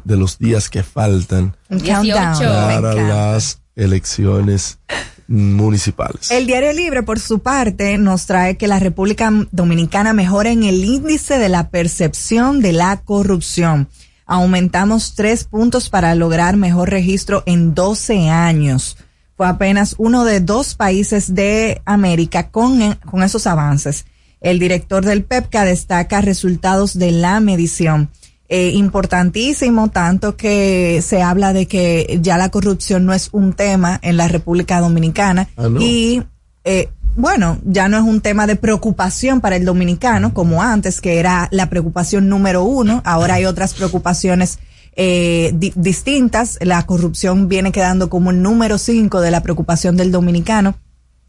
de 0.06 0.18
los 0.18 0.40
días 0.40 0.70
que 0.70 0.82
faltan 0.82 1.58
para 1.68 2.94
las 2.94 3.60
elecciones 3.76 4.80
municipales. 5.28 6.32
El 6.32 6.48
Diario 6.48 6.72
Libre, 6.72 7.04
por 7.04 7.20
su 7.20 7.40
parte, 7.40 7.98
nos 7.98 8.28
trae 8.28 8.56
que 8.56 8.70
la 8.70 8.80
República 8.80 9.30
Dominicana 9.52 10.14
mejora 10.14 10.52
en 10.52 10.64
el 10.64 10.86
índice 10.86 11.38
de 11.38 11.50
la 11.50 11.70
percepción 11.70 12.62
de 12.62 12.72
la 12.72 13.02
corrupción 13.02 13.90
aumentamos 14.30 15.16
tres 15.16 15.44
puntos 15.44 15.90
para 15.90 16.14
lograr 16.14 16.56
mejor 16.56 16.92
registro 16.92 17.42
en 17.48 17.74
12 17.74 18.30
años. 18.30 18.96
Fue 19.36 19.48
apenas 19.48 19.96
uno 19.98 20.24
de 20.24 20.40
dos 20.40 20.76
países 20.76 21.34
de 21.34 21.82
América 21.84 22.52
con, 22.52 22.94
con 23.10 23.24
esos 23.24 23.48
avances. 23.48 24.06
El 24.40 24.60
director 24.60 25.04
del 25.04 25.24
PEPCA 25.24 25.66
destaca 25.66 26.22
resultados 26.22 26.98
de 26.98 27.12
la 27.12 27.40
medición. 27.40 28.10
Eh, 28.52 28.72
importantísimo, 28.74 29.90
tanto 29.90 30.36
que 30.36 31.04
se 31.04 31.22
habla 31.22 31.54
de 31.54 31.68
que 31.68 32.20
ya 32.22 32.38
la 32.38 32.50
corrupción 32.50 33.06
no 33.06 33.14
es 33.14 33.30
un 33.32 33.54
tema 33.54 34.00
en 34.02 34.18
la 34.18 34.28
República 34.28 34.80
Dominicana 34.80 35.48
ah, 35.56 35.68
y 35.80 36.24
eh, 36.64 36.90
bueno, 37.16 37.60
ya 37.64 37.88
no 37.88 37.98
es 37.98 38.04
un 38.04 38.22
tema 38.22 38.48
de 38.48 38.56
preocupación 38.56 39.42
para 39.42 39.56
el 39.56 39.66
dominicano 39.66 40.34
como 40.34 40.62
antes, 40.62 41.02
que 41.02 41.20
era 41.20 41.48
la 41.52 41.70
preocupación 41.70 42.30
número 42.30 42.64
uno. 42.64 43.02
Ahora 43.06 43.36
hay 43.36 43.46
otras 43.46 43.74
preocupaciones 43.74 44.60
eh, 44.96 45.52
distintas. 45.76 46.58
La 46.62 46.86
corrupción 46.86 47.48
viene 47.48 47.72
quedando 47.72 48.10
como 48.10 48.32
el 48.32 48.42
número 48.42 48.78
cinco 48.78 49.22
de 49.22 49.32
la 49.32 49.44
preocupación 49.44 49.98
del 49.98 50.12
dominicano. 50.12 50.76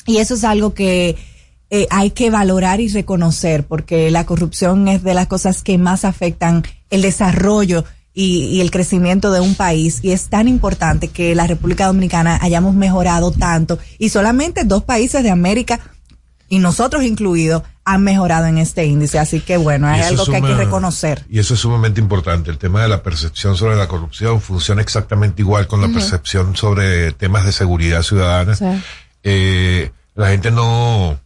Y 0.07 0.19
eso 0.19 0.35
es 0.35 0.45
algo 0.45 0.75
que 0.75 1.17
eh, 1.71 1.87
hay 1.91 2.11
que 2.11 2.31
valorar 2.31 2.81
y 2.81 2.89
reconocer, 2.89 3.65
porque 3.65 4.11
la 4.11 4.27
corrupción 4.27 4.89
es 4.89 5.03
de 5.03 5.15
las 5.15 5.29
cosas 5.29 5.63
que 5.63 5.79
más 5.79 6.05
afectan 6.05 6.65
el 6.91 7.03
desarrollo 7.03 7.85
y, 8.21 8.61
el 8.61 8.71
crecimiento 8.71 9.33
de 9.33 9.41
un 9.41 9.55
país 9.55 10.01
y 10.03 10.13
es 10.13 10.29
tan 10.29 10.49
importante 10.49 11.09
que 11.09 11.35
la 11.35 11.47
República 11.47 11.87
Dominicana 11.87 12.39
hayamos 12.43 12.75
mejorado 12.75 13.31
tanto 13.31 13.79
y 13.99 14.11
solamente 14.11 14.65
dos 14.65 14.85
países 14.85 15.23
de 15.23 15.31
América 15.31 15.81
y 16.49 16.59
nosotros 16.59 17.05
incluidos 17.05 17.63
han 17.85 18.03
mejorado 18.03 18.47
en 18.47 18.59
este 18.59 18.85
índice. 18.85 19.19
Así 19.19 19.41
que 19.41 19.57
bueno, 19.57 19.93
es 19.93 20.05
algo 20.05 20.27
que 20.27 20.37
hay 20.37 20.43
que 20.43 20.55
reconocer. 20.55 21.25
Y 21.31 21.39
eso 21.39 21.55
es 21.55 21.61
sumamente 21.61 22.01
importante. 22.01 22.51
El 22.51 22.59
tema 22.59 22.83
de 22.83 22.89
la 22.89 23.03
percepción 23.03 23.57
sobre 23.57 23.77
la 23.77 23.89
corrupción 23.89 24.41
funciona 24.41 24.83
exactamente 24.83 25.43
igual 25.43 25.67
con 25.67 25.81
la 25.81 25.89
percepción 25.89 26.57
sobre 26.57 27.13
temas 27.13 27.47
de 27.47 27.53
seguridad 27.53 28.03
ciudadana. 28.03 28.59
Eh, 29.23 29.93
la 30.15 30.29
gente 30.29 30.51
no, 30.51 31.19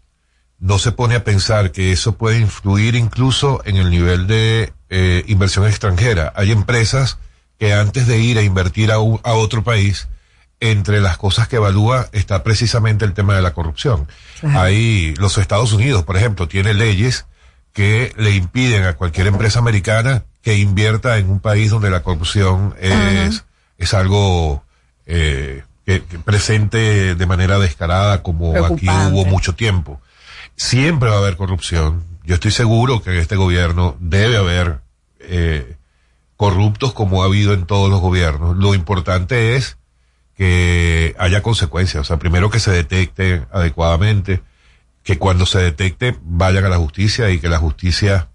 no 0.61 0.79
se 0.79 0.93
pone 0.93 1.15
a 1.15 1.25
pensar 1.25 1.73
que 1.73 1.91
eso 1.91 2.17
puede 2.17 2.39
influir 2.39 2.95
incluso 2.95 3.63
en 3.65 3.77
el 3.77 3.91
nivel 3.91 4.27
de 4.27 4.73
eh, 4.97 5.25
inversión 5.27 5.67
extranjera. 5.67 6.33
Hay 6.37 6.53
empresas 6.53 7.19
que 7.59 7.73
antes 7.73 8.07
de 8.07 8.21
ir 8.21 8.39
a 8.39 8.43
invertir 8.43 8.93
a, 8.93 8.95
a, 8.95 9.33
otro 9.33 9.65
país, 9.65 10.07
entre 10.61 11.01
las 11.01 11.17
cosas 11.17 11.49
que 11.49 11.57
evalúa 11.57 12.09
está 12.13 12.45
precisamente 12.45 13.05
el 13.05 13.13
tema 13.13 13.35
de 13.35 13.43
la 13.43 13.53
corrupción. 13.55 14.07
Hay 14.55 15.13
los 15.17 15.37
Estados 15.37 15.73
Unidos, 15.73 16.05
por 16.05 16.17
ejemplo, 16.17 16.47
tiene 16.47 16.75
leyes 16.75 17.27
que 17.73 18.15
le 18.17 18.37
impiden 18.37 18.85
a 18.85 18.93
cualquier 18.93 19.27
empresa 19.27 19.59
americana 19.59 20.23
que 20.43 20.59
invierta 20.59 21.19
en 21.19 21.29
un 21.29 21.41
país 21.41 21.71
donde 21.71 21.91
la 21.91 22.05
corrupción 22.05 22.77
es, 22.81 23.45
es 23.79 23.95
algo 23.95 24.63
eh, 25.07 25.65
que, 25.85 26.01
presente 26.25 27.17
de 27.17 27.27
manera 27.27 27.59
descarada 27.59 28.23
como 28.23 28.65
aquí 28.65 28.87
hubo 28.89 29.25
mucho 29.25 29.57
tiempo. 29.57 30.01
Siempre 30.55 31.09
va 31.09 31.17
a 31.17 31.19
haber 31.19 31.37
corrupción. 31.37 32.05
Yo 32.23 32.37
estoy 32.37 32.53
seguro 32.53 33.03
que 33.03 33.11
en 33.11 33.17
este 33.17 33.35
gobierno 33.35 33.97
debe 33.99 34.37
haber 34.37 34.84
eh, 35.29 35.77
corruptos 36.37 36.93
como 36.93 37.23
ha 37.23 37.27
habido 37.27 37.53
en 37.53 37.67
todos 37.67 37.91
los 37.91 38.01
gobiernos. 38.01 38.57
Lo 38.57 38.75
importante 38.75 39.57
es 39.57 39.79
que 40.37 41.15
haya 41.19 41.43
consecuencias. 41.43 42.03
O 42.03 42.05
sea, 42.05 42.19
primero 42.19 42.51
que 42.51 42.61
se 42.61 42.71
detecte 42.71 43.43
adecuadamente, 43.53 44.43
que 45.03 45.19
cuando 45.19 45.47
se 45.47 45.59
detecte 45.59 46.17
vayan 46.23 46.65
a 46.65 46.69
la 46.69 46.79
justicia 46.79 47.31
y 47.31 47.39
que 47.39 47.49
la 47.49 47.59
justicia, 47.59 48.29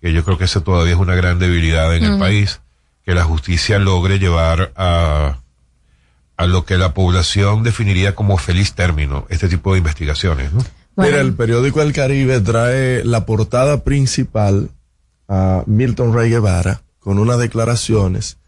que 0.00 0.12
yo 0.12 0.24
creo 0.24 0.38
que 0.38 0.44
eso 0.44 0.62
todavía 0.62 0.94
es 0.94 0.98
una 0.98 1.14
gran 1.14 1.38
debilidad 1.38 1.94
en 1.94 2.04
el 2.04 2.18
país, 2.18 2.60
que 3.04 3.14
la 3.14 3.24
justicia 3.24 3.78
logre 3.78 4.18
llevar 4.18 4.72
a, 4.76 5.38
a 6.36 6.46
lo 6.46 6.64
que 6.64 6.76
la 6.76 6.94
población 6.94 7.62
definiría 7.62 8.14
como 8.14 8.38
feliz 8.38 8.74
término 8.74 9.26
este 9.28 9.48
tipo 9.48 9.72
de 9.72 9.78
investigaciones. 9.78 10.50
Mira, 10.96 11.20
el 11.20 11.34
periódico 11.34 11.82
El 11.82 11.92
Caribe 11.92 12.40
trae 12.40 13.04
la 13.04 13.26
portada 13.26 13.84
principal 13.84 14.70
a 15.28 15.64
Milton 15.66 16.14
Rey 16.14 16.30
Guevara 16.30 16.82
con 17.00 17.18
unas 17.18 17.38
declaraciones 17.38 18.38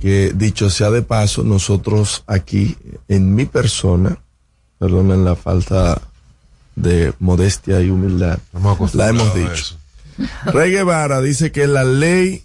que, 0.00 0.32
dicho 0.34 0.70
sea 0.70 0.90
de 0.90 1.02
paso, 1.02 1.42
nosotros 1.42 2.24
aquí, 2.26 2.76
en 3.08 3.34
mi 3.34 3.46
persona, 3.46 4.18
perdonen 4.78 5.24
la 5.24 5.34
falta 5.34 6.00
de 6.76 7.12
modestia 7.18 7.80
y 7.80 7.90
humildad, 7.90 8.38
la 8.92 9.08
hemos 9.08 9.34
dicho. 9.34 9.76
Rey 10.46 10.70
Guevara 10.70 11.20
dice 11.20 11.50
que 11.52 11.66
la 11.66 11.84
ley 11.84 12.44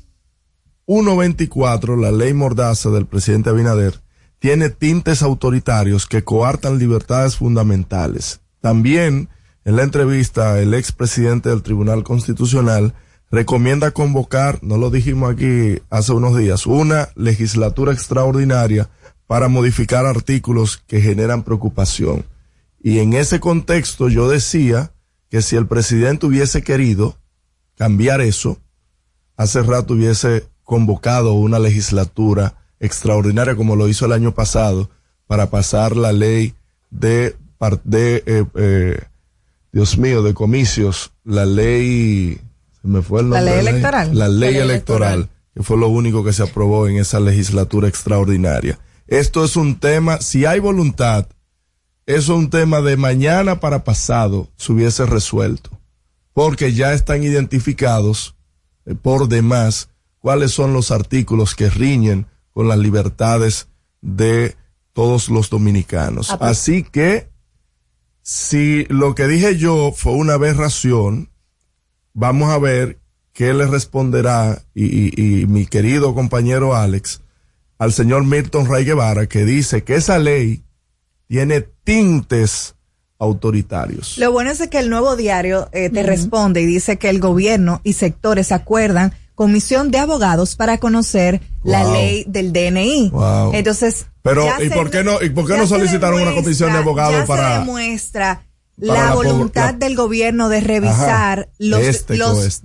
124, 0.88 1.96
la 1.98 2.12
ley 2.12 2.34
mordaza 2.34 2.90
del 2.90 3.06
presidente 3.06 3.50
Abinader, 3.50 4.02
tiene 4.40 4.70
tintes 4.70 5.22
autoritarios 5.22 6.08
que 6.08 6.24
coartan 6.24 6.78
libertades 6.78 7.38
fundamentales. 7.38 8.42
También, 8.60 9.30
en 9.64 9.76
la 9.76 9.84
entrevista, 9.84 10.60
el 10.60 10.74
expresidente 10.74 11.50
del 11.50 11.64
Tribunal 11.64 12.04
Constitucional 12.04 12.94
recomienda 13.34 13.90
convocar, 13.90 14.60
no 14.62 14.78
lo 14.78 14.92
dijimos 14.92 15.34
aquí 15.34 15.82
hace 15.90 16.14
unos 16.14 16.38
días, 16.38 16.68
una 16.68 17.10
legislatura 17.16 17.92
extraordinaria 17.92 18.92
para 19.26 19.48
modificar 19.48 20.06
artículos 20.06 20.78
que 20.78 21.02
generan 21.02 21.42
preocupación. 21.42 22.26
Y 22.80 23.00
en 23.00 23.14
ese 23.14 23.40
contexto 23.40 24.08
yo 24.08 24.30
decía 24.30 24.92
que 25.32 25.42
si 25.42 25.56
el 25.56 25.66
presidente 25.66 26.28
hubiese 26.28 26.62
querido 26.62 27.18
cambiar 27.76 28.22
eso, 28.22 28.60
hace 29.36 29.64
rato 29.64 29.96
hubiese 29.96 30.46
convocado 30.64 31.34
una 31.34 31.58
legislatura 31.58 32.58
extraordinaria 32.80 33.56
como 33.56 33.76
lo 33.76 33.88
hizo 33.88 34.06
el 34.06 34.12
año 34.12 34.36
pasado 34.36 34.92
para 35.26 35.50
pasar 35.50 35.98
la 35.98 36.12
ley 36.12 36.54
de, 36.92 37.36
de 37.84 38.24
eh, 38.28 38.46
eh, 38.54 39.00
Dios 39.72 39.98
mío, 39.98 40.22
de 40.22 40.36
comicios, 40.36 41.14
la 41.24 41.48
ley, 41.48 42.40
me 42.84 43.02
fue 43.02 43.22
el 43.22 43.30
La 43.30 43.42
ley 43.42 43.60
electoral. 43.60 44.18
La 44.18 44.28
ley 44.28 44.40
La 44.40 44.52
ley 44.52 44.58
electoral, 44.58 45.14
electoral. 45.14 45.30
que 45.56 45.64
fue 45.64 45.78
lo 45.78 45.88
único 45.88 46.24
que 46.24 46.34
se 46.34 46.44
aprobó 46.44 46.88
en 46.88 46.98
esa 46.98 47.20
legislatura 47.20 47.88
extraordinaria. 47.88 48.80
Esto 49.08 49.44
es 49.44 49.56
un 49.56 49.80
tema, 49.80 50.22
si 50.22 50.46
hay 50.46 50.60
voluntad, 50.60 51.28
eso 52.06 52.34
es 52.34 52.40
un 52.40 52.50
tema 52.50 52.82
de 52.82 52.98
mañana 52.98 53.60
para 53.60 53.84
pasado 53.84 54.50
se 54.58 54.74
hubiese 54.74 55.06
resuelto, 55.06 55.72
porque 56.34 56.74
ya 56.74 56.94
están 56.94 57.24
identificados 57.24 58.36
eh, 58.86 58.96
por 58.96 59.28
demás 59.28 59.90
cuáles 60.20 60.52
son 60.52 60.74
los 60.74 60.92
artículos 60.92 61.56
que 61.56 61.70
riñen 61.70 62.28
con 62.52 62.68
las 62.68 62.78
libertades 62.78 63.68
de 64.02 64.56
todos 64.94 65.30
los 65.30 65.50
dominicanos. 65.50 66.32
Ah, 66.32 66.38
pues. 66.38 66.52
Así 66.52 66.84
que, 66.84 67.30
si 68.22 68.86
lo 68.86 69.16
que 69.16 69.28
dije 69.28 69.58
yo 69.58 69.92
fue 69.96 70.14
una 70.14 70.34
aberración, 70.34 71.30
vamos 72.14 72.52
a 72.52 72.58
ver 72.60 73.00
qué 73.34 73.54
le 73.54 73.66
responderá 73.68 74.62
y, 74.76 74.86
y- 74.86 75.42
y 75.42 75.46
mi 75.48 75.66
querido 75.66 76.14
compañero 76.14 76.76
Alex 76.76 77.22
al 77.80 77.92
señor 77.92 78.24
Milton 78.26 78.68
Ray 78.68 78.86
Guevara, 78.86 79.26
que 79.28 79.44
dice 79.46 79.84
que 79.84 79.96
esa 79.96 80.20
ley 80.20 80.64
tiene 81.28 81.62
tintes 81.84 82.76
autoritarios. 83.20 84.18
Lo 84.18 84.32
bueno 84.32 84.52
es 84.52 84.66
que 84.68 84.80
el 84.80 84.90
nuevo 84.90 85.16
diario 85.16 85.70
eh, 85.72 85.90
te 85.90 86.04
responde 86.04 86.62
y 86.62 86.66
dice 86.66 86.98
que 86.98 87.10
el 87.10 87.20
gobierno 87.20 87.82
y 87.84 87.94
sectores 87.94 88.52
acuerdan 88.52 89.14
comisión 89.36 89.90
de 89.90 89.98
abogados 89.98 90.56
para 90.56 90.78
conocer 90.78 91.42
la 91.64 91.84
ley 91.92 92.24
del 92.28 92.54
DNI. 92.54 93.10
Wow. 93.12 93.54
Entonces, 93.56 94.06
Pero, 94.22 94.46
¿y 94.62 94.70
se- 94.70 94.76
por 94.76 94.92
qué 94.92 95.04
no- 95.04 95.22
y 95.22 95.30
por 95.32 95.48
qué 95.48 95.58
no 95.58 95.66
solicitaron 95.68 96.22
una 96.22 96.36
comisión 96.36 96.72
de 96.72 96.78
abogados 96.78 97.22
ya 97.22 97.26
para- 97.26 97.54
se 97.54 97.60
demuestra 97.66 98.36
para 98.36 98.53
la 98.78 99.14
voluntad 99.14 99.72
la- 99.74 99.78
del 99.86 99.96
gobierno 99.96 100.50
de 100.50 100.62
revisar 100.62 101.40
Ajá. 101.40 101.50
los, 101.60 101.80
Este, 101.82 102.18
los 102.18 102.62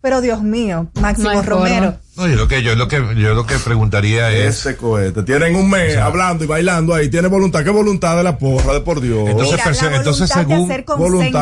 pero 0.00 0.20
Dios 0.20 0.42
mío, 0.42 0.88
Máximo 1.00 1.32
No 1.32 1.42
Romero. 1.42 1.96
No, 2.16 2.26
yo 2.26 2.34
lo 2.34 2.48
que, 2.48 2.62
yo 2.62 2.74
lo 2.74 2.88
que, 2.88 2.96
yo 3.16 3.34
lo 3.34 3.46
que 3.46 3.56
preguntaría 3.58 4.32
es, 4.32 4.58
Ese 4.66 4.76
cohete. 4.76 5.22
Tienen 5.22 5.54
un 5.54 5.70
mes 5.70 5.90
O 5.90 5.92
sea, 5.92 6.06
hablando 6.06 6.42
y 6.44 6.46
bailando 6.48 6.92
ahí. 6.92 7.08
Tiene 7.08 7.28
voluntad. 7.28 7.62
¿Qué 7.64 7.70
voluntad 7.70 8.16
de 8.16 8.24
la 8.24 8.36
porra? 8.36 8.74
De 8.74 8.80
por 8.80 9.00
Dios. 9.00 9.30
Entonces, 9.30 9.60
Mira, 9.80 9.96
entonces, 9.96 10.28
según- 10.28 10.66
voluntad, 10.66 10.82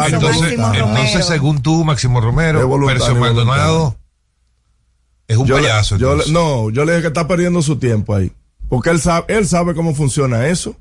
consenso, 0.02 0.16
entonces, 0.16 0.20
Máximo 0.20 0.20
voluntad. 0.20 0.66
Romero. 0.66 0.86
entonces 0.88 1.24
según 1.26 1.62
tú, 1.62 1.84
Máximo 1.84 2.20
Romero, 2.20 2.86
Percio. 2.86 3.14
Maldonado 3.16 3.96
es 5.26 5.36
un 5.38 5.46
yo 5.46 5.56
le- 5.58 5.62
payaso. 5.68 5.96
yo 5.96 6.08
le- 6.08 6.12
entonces. 6.24 6.32
no, 6.32 6.70
yo 6.70 6.84
le 6.84 6.92
dije 6.92 7.02
que 7.02 7.08
está 7.08 7.26
perdiendo 7.26 7.62
su 7.62 7.76
tiempo 7.78 8.14
ahí. 8.14 8.30
Porque 8.68 8.90
él 8.90 9.00
sabe, 9.00 9.24
él 9.36 9.48
sabe 9.48 9.74
cómo 9.74 9.94
funciona 9.94 10.46
eso. 10.48 10.76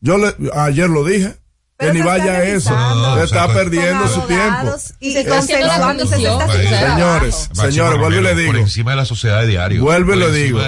Yo 0.00 0.18
le, 0.18 0.34
ayer 0.54 0.88
lo 0.90 1.02
dije. 1.04 1.34
Pero 1.78 1.92
que 1.92 1.98
ni 1.98 2.04
vaya 2.04 2.32
a 2.32 2.42
eso. 2.44 2.70
No, 2.70 3.22
está 3.22 3.52
perdiendo 3.52 4.08
su 4.08 4.22
tiempo. 4.22 4.76
Y, 4.98 5.12
Se 5.12 5.20
está 5.20 5.38
haciendo 5.38 5.66
la 5.66 6.06
Señores, 6.06 7.50
señores, 7.52 7.98
vuelvo 7.98 8.18
y 8.18 8.22
le 8.22 8.34
digo. 8.34 8.52
Por 8.52 8.60
encima 8.60 8.92
de 8.92 8.96
la 8.96 9.04
sociedad 9.04 9.42
de 9.42 9.48
diario. 9.48 9.82
Vuelvo 9.82 10.14
y 10.14 10.18
le 10.18 10.32
digo. 10.32 10.60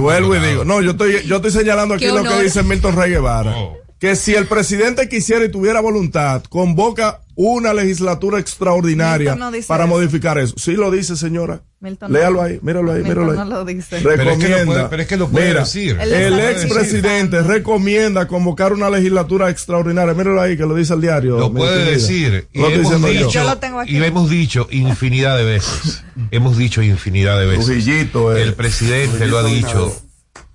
Vuelvo 0.00 0.36
y 0.36 0.40
digo. 0.40 0.64
No, 0.64 0.82
yo 0.82 0.90
estoy, 0.90 1.24
yo 1.26 1.36
estoy 1.36 1.50
señalando 1.50 1.94
aquí 1.94 2.06
lo 2.06 2.22
que 2.22 2.42
dice 2.42 2.62
Milton 2.62 2.96
Rey 2.96 3.10
Guevara. 3.10 3.54
Que 3.98 4.16
si 4.16 4.34
el 4.34 4.46
presidente 4.46 5.08
quisiera 5.08 5.44
y 5.44 5.48
tuviera 5.48 5.80
voluntad, 5.80 6.42
convoca 6.48 7.20
una 7.34 7.72
legislatura 7.72 8.38
extraordinaria 8.38 9.34
no 9.34 9.50
para 9.66 9.84
eso. 9.84 9.88
modificar 9.94 10.38
eso. 10.38 10.54
Sí 10.58 10.72
lo 10.72 10.90
dice, 10.90 11.16
señora. 11.16 11.62
Milton 11.80 12.12
Léalo 12.12 12.36
no. 12.36 12.42
ahí, 12.42 12.58
míralo 12.62 12.92
ahí, 12.92 13.02
Milton 13.02 13.24
míralo 13.24 13.32
ahí. 13.32 13.48
no 13.48 13.56
lo 13.56 13.64
dice. 13.64 13.98
Pero 14.02 14.10
es 14.12 14.18
que 14.18 14.24
lo 14.24 14.30
Recomienda. 14.30 14.64
puede- 14.66 14.84
pero 14.88 15.02
es 15.02 15.08
que 15.08 15.16
lo 15.16 15.28
puede 15.28 15.48
Mira, 15.48 15.60
decir. 15.60 15.98
El 16.00 16.38
expresidente 16.40 17.42
recomienda 17.42 18.28
convocar 18.28 18.72
una 18.72 18.88
legislatura 18.90 19.50
extraordinaria. 19.50 20.14
Míralo 20.14 20.40
ahí, 20.40 20.56
que 20.56 20.64
lo 20.64 20.74
dice 20.74 20.94
el 20.94 21.00
diario. 21.00 21.38
Lo 21.38 21.52
puede 21.52 21.72
querida. 21.78 21.90
decir. 21.90 22.48
Y 22.52 22.58
Lo 22.60 22.66
hemos, 22.68 22.78
diciendo 22.82 23.08
yo. 23.08 23.14
dicho, 23.26 23.30
Yo 23.30 23.44
lo 23.44 23.58
tengo 23.58 23.80
aquí. 23.80 23.96
y 23.98 24.02
hemos 24.04 24.30
dicho 24.30 24.68
infinidad 24.70 25.36
de 25.38 25.44
veces. 25.44 26.04
hemos 26.30 26.56
dicho 26.56 26.82
infinidad 26.82 27.38
de 27.40 27.46
veces. 27.46 27.68
Eh. 27.88 28.42
El 28.42 28.54
presidente 28.54 29.26
lo 29.26 29.38
ha 29.38 29.42
dicho 29.44 29.96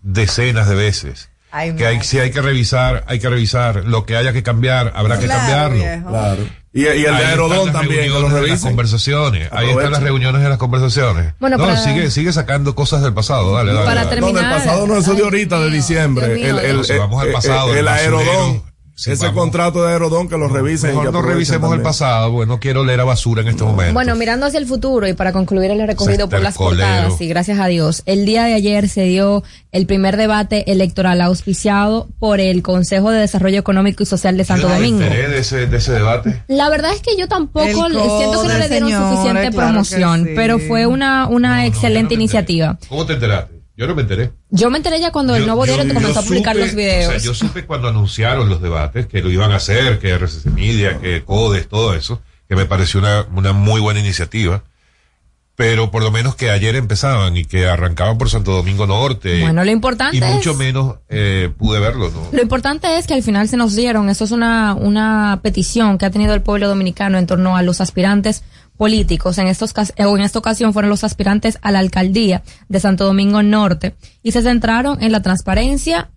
decenas 0.02 0.70
de 0.70 0.76
veces. 0.76 1.30
Ay, 1.52 1.74
que 1.76 1.86
hay, 1.88 2.04
si 2.04 2.20
hay 2.20 2.30
que 2.32 2.42
revisar, 2.42 3.04
hay 3.08 3.20
que 3.20 3.30
revisar. 3.30 3.86
Lo 3.86 4.06
que 4.06 4.16
haya 4.16 4.34
que 4.34 4.44
cambiar, 4.44 4.92
habrá 4.96 5.18
que 5.20 5.28
cambiarlo. 5.28 5.78
viejo. 5.78 6.10
Claro. 6.10 6.44
Y, 6.78 6.82
y 6.82 6.86
el 6.86 6.90
Ahí 6.90 7.02
de 7.02 7.08
están 7.08 7.26
Aerodón 7.26 7.72
también, 7.72 8.02
que 8.04 8.08
lo 8.10 8.14
reuniones 8.20 8.34
de 8.34 8.40
las 8.40 8.48
revisen. 8.50 8.70
conversaciones. 8.70 9.50
Ahí 9.52 9.70
están 9.70 9.92
las 9.92 10.04
reuniones 10.04 10.42
de 10.44 10.50
las 10.50 10.58
conversaciones. 10.60 11.34
Bueno, 11.40 11.58
no, 11.58 11.64
para- 11.64 11.78
sigue, 11.78 12.12
sigue 12.12 12.32
sacando 12.32 12.76
cosas 12.76 13.02
del 13.02 13.14
pasado. 13.14 13.56
Dale, 13.56 13.74
dale. 13.74 13.86
Para 13.86 14.04
dale. 14.04 14.16
terminar- 14.16 14.44
No, 14.44 14.50
del 14.50 14.58
pasado 14.60 14.88
no, 14.88 14.98
eso 14.98 15.14
de 15.16 15.24
ahorita, 15.24 15.60
de 15.60 15.72
diciembre. 15.72 16.36
Dios 16.36 16.38
mío, 16.54 16.60
el, 16.60 16.86
el, 16.92 17.00
vamos 17.00 17.24
al 17.24 17.32
pasado, 17.32 17.72
el, 17.72 17.80
el 17.80 17.88
Aerodón. 17.88 18.62
Si 18.98 19.12
ese 19.12 19.28
vamos- 19.28 19.42
contrato 19.42 19.84
de 19.86 19.94
Aerodón 19.94 20.28
que 20.28 20.38
lo 20.38 20.48
revisen. 20.48 20.90
y 20.90 20.94
Mejor 20.94 21.06
que 21.06 21.12
no 21.12 21.22
revisemos 21.22 21.72
el 21.74 21.82
pasado, 21.84 22.32
porque 22.32 22.48
no 22.48 22.60
quiero 22.60 22.84
leer 22.84 23.00
a 23.02 23.04
basura 23.04 23.44
en 23.44 23.50
este 23.50 23.64
momento. 23.64 23.94
Bueno, 23.94 24.16
mirando 24.16 24.48
hacia 24.48 24.58
el 24.60 24.66
futuro 24.66 25.08
y 25.08 25.14
para 25.14 25.32
concluir 25.32 25.70
el 25.70 25.86
recorrido 25.86 26.28
por 26.28 26.42
las 26.42 26.54
Estercolero. 26.56 26.88
portadas, 26.88 27.22
y 27.22 27.28
gracias 27.28 27.60
a 27.60 27.68
Dios, 27.68 28.02
el 28.08 28.26
día 28.26 28.46
de 28.46 28.56
ayer 28.56 28.90
se 28.90 29.04
dio 29.04 29.44
el 29.72 29.86
primer 29.86 30.18
debate 30.18 30.72
electoral 30.72 31.22
auspiciado 31.22 32.08
por 32.18 32.40
el 32.40 32.64
Consejo 32.64 33.12
de 33.12 33.20
Desarrollo 33.20 33.60
Económico 33.60 34.02
y 34.02 34.06
Social 34.08 34.36
de 34.36 34.46
Santo 34.46 34.68
Yo 34.68 34.74
Domingo. 34.74 35.02
enteré 35.04 35.28
de 35.30 35.40
ese, 35.40 35.68
de 35.68 35.78
ese 35.78 35.92
debate. 35.94 36.42
La 36.48 36.70
verdad 36.70 36.92
es 36.94 37.02
que 37.02 37.16
yo 37.18 37.28
tampoco 37.28 37.66
le- 37.68 37.74
siento 38.02 38.42
que 38.42 38.48
no 38.48 38.58
le 38.58 38.68
dieron 38.70 38.90
suficiente 38.92 39.50
claro 39.52 39.68
promoción, 39.70 40.24
sí. 40.26 40.32
pero 40.36 40.58
fue 40.58 40.88
una, 40.88 41.28
una 41.28 41.58
No, 41.58 41.64
excelente 41.68 42.16
no 42.16 42.22
iniciativa. 42.22 42.80
¿Cómo 42.90 43.06
te 43.06 43.14
enteraste? 43.14 43.57
Yo 43.78 43.86
no 43.88 43.94
me 43.96 44.02
enteré. 44.02 44.32
Yo 44.50 44.70
me 44.72 44.78
enteré 44.78 45.00
ya 45.00 45.12
cuando 45.12 45.36
el 45.36 45.46
nuevo 45.46 45.64
diario 45.66 45.88
comenzó 45.94 46.20
a 46.20 46.24
publicar 46.24 46.56
supe- 46.56 46.60
los 46.66 46.76
videos. 46.76 47.08
O 47.08 47.12
sea, 47.12 47.20
yo 47.20 47.34
supe 47.36 47.66
cuando 47.66 47.88
anunciaron 47.88 48.50
los 48.50 48.60
debates 48.62 49.06
que 49.06 49.22
lo 49.22 49.30
iban 49.30 49.52
a 49.52 49.58
hacer, 49.58 50.00
que 50.00 50.10
RCC 50.18 50.48
Media, 50.48 50.98
que 51.00 51.24
CODES, 51.24 51.68
todo 51.70 51.94
eso, 51.94 52.20
que 52.50 52.56
me 52.56 52.66
pareció 52.66 53.00
una, 53.00 53.26
una 53.36 53.54
muy 53.54 53.80
buena 53.80 54.00
iniciativa. 54.00 54.64
Pero 55.56 55.90
por 55.90 56.04
lo 56.04 56.12
menos 56.12 56.36
que 56.36 56.52
ayer 56.52 56.76
empezaban 56.76 57.36
y 57.36 57.44
que 57.44 57.66
arrancaban 57.68 58.20
por 58.20 58.30
Santo 58.30 58.52
Domingo 58.52 58.86
Norte. 58.86 59.42
Bueno, 59.42 59.64
lo 59.66 59.72
importante 59.72 60.16
Y 60.18 60.22
mucho 60.22 60.52
es- 60.52 60.58
menos 60.58 60.98
eh, 61.10 61.50
pude 61.58 61.80
verlo, 61.80 62.12
¿no? 62.12 62.28
Lo 62.32 62.42
importante 62.44 62.96
es 63.00 63.08
que 63.08 63.16
al 63.16 63.24
final 63.24 63.48
se 63.48 63.58
nos 63.58 63.76
dieron, 63.76 64.08
esto 64.10 64.24
es 64.26 64.32
una, 64.32 64.76
una 64.76 65.40
petición 65.42 65.98
que 65.98 66.06
ha 66.06 66.12
tenido 66.12 66.36
el 66.36 66.42
pueblo 66.44 66.68
dominicano 66.68 67.18
en 67.18 67.26
torno 67.26 67.58
a 67.58 67.64
los 67.64 67.82
aspirantes 67.82 68.44
políticos. 68.78 69.38
En, 69.38 69.48
estos, 69.48 69.74
en 69.96 70.22
esta 70.22 70.40
ocasión 70.40 70.74
fueron 70.74 70.90
los 70.90 71.04
aspirantes 71.04 71.58
a 71.62 71.72
la 71.72 71.80
alcaldía 71.80 72.44
de 72.70 72.80
Santo 72.80 73.06
Domingo 73.06 73.44
Norte 73.44 73.96
y 74.24 74.32
se 74.32 74.42
centraron 74.42 75.02
en 75.04 75.12
la 75.12 75.22
transparencia, 75.22 76.12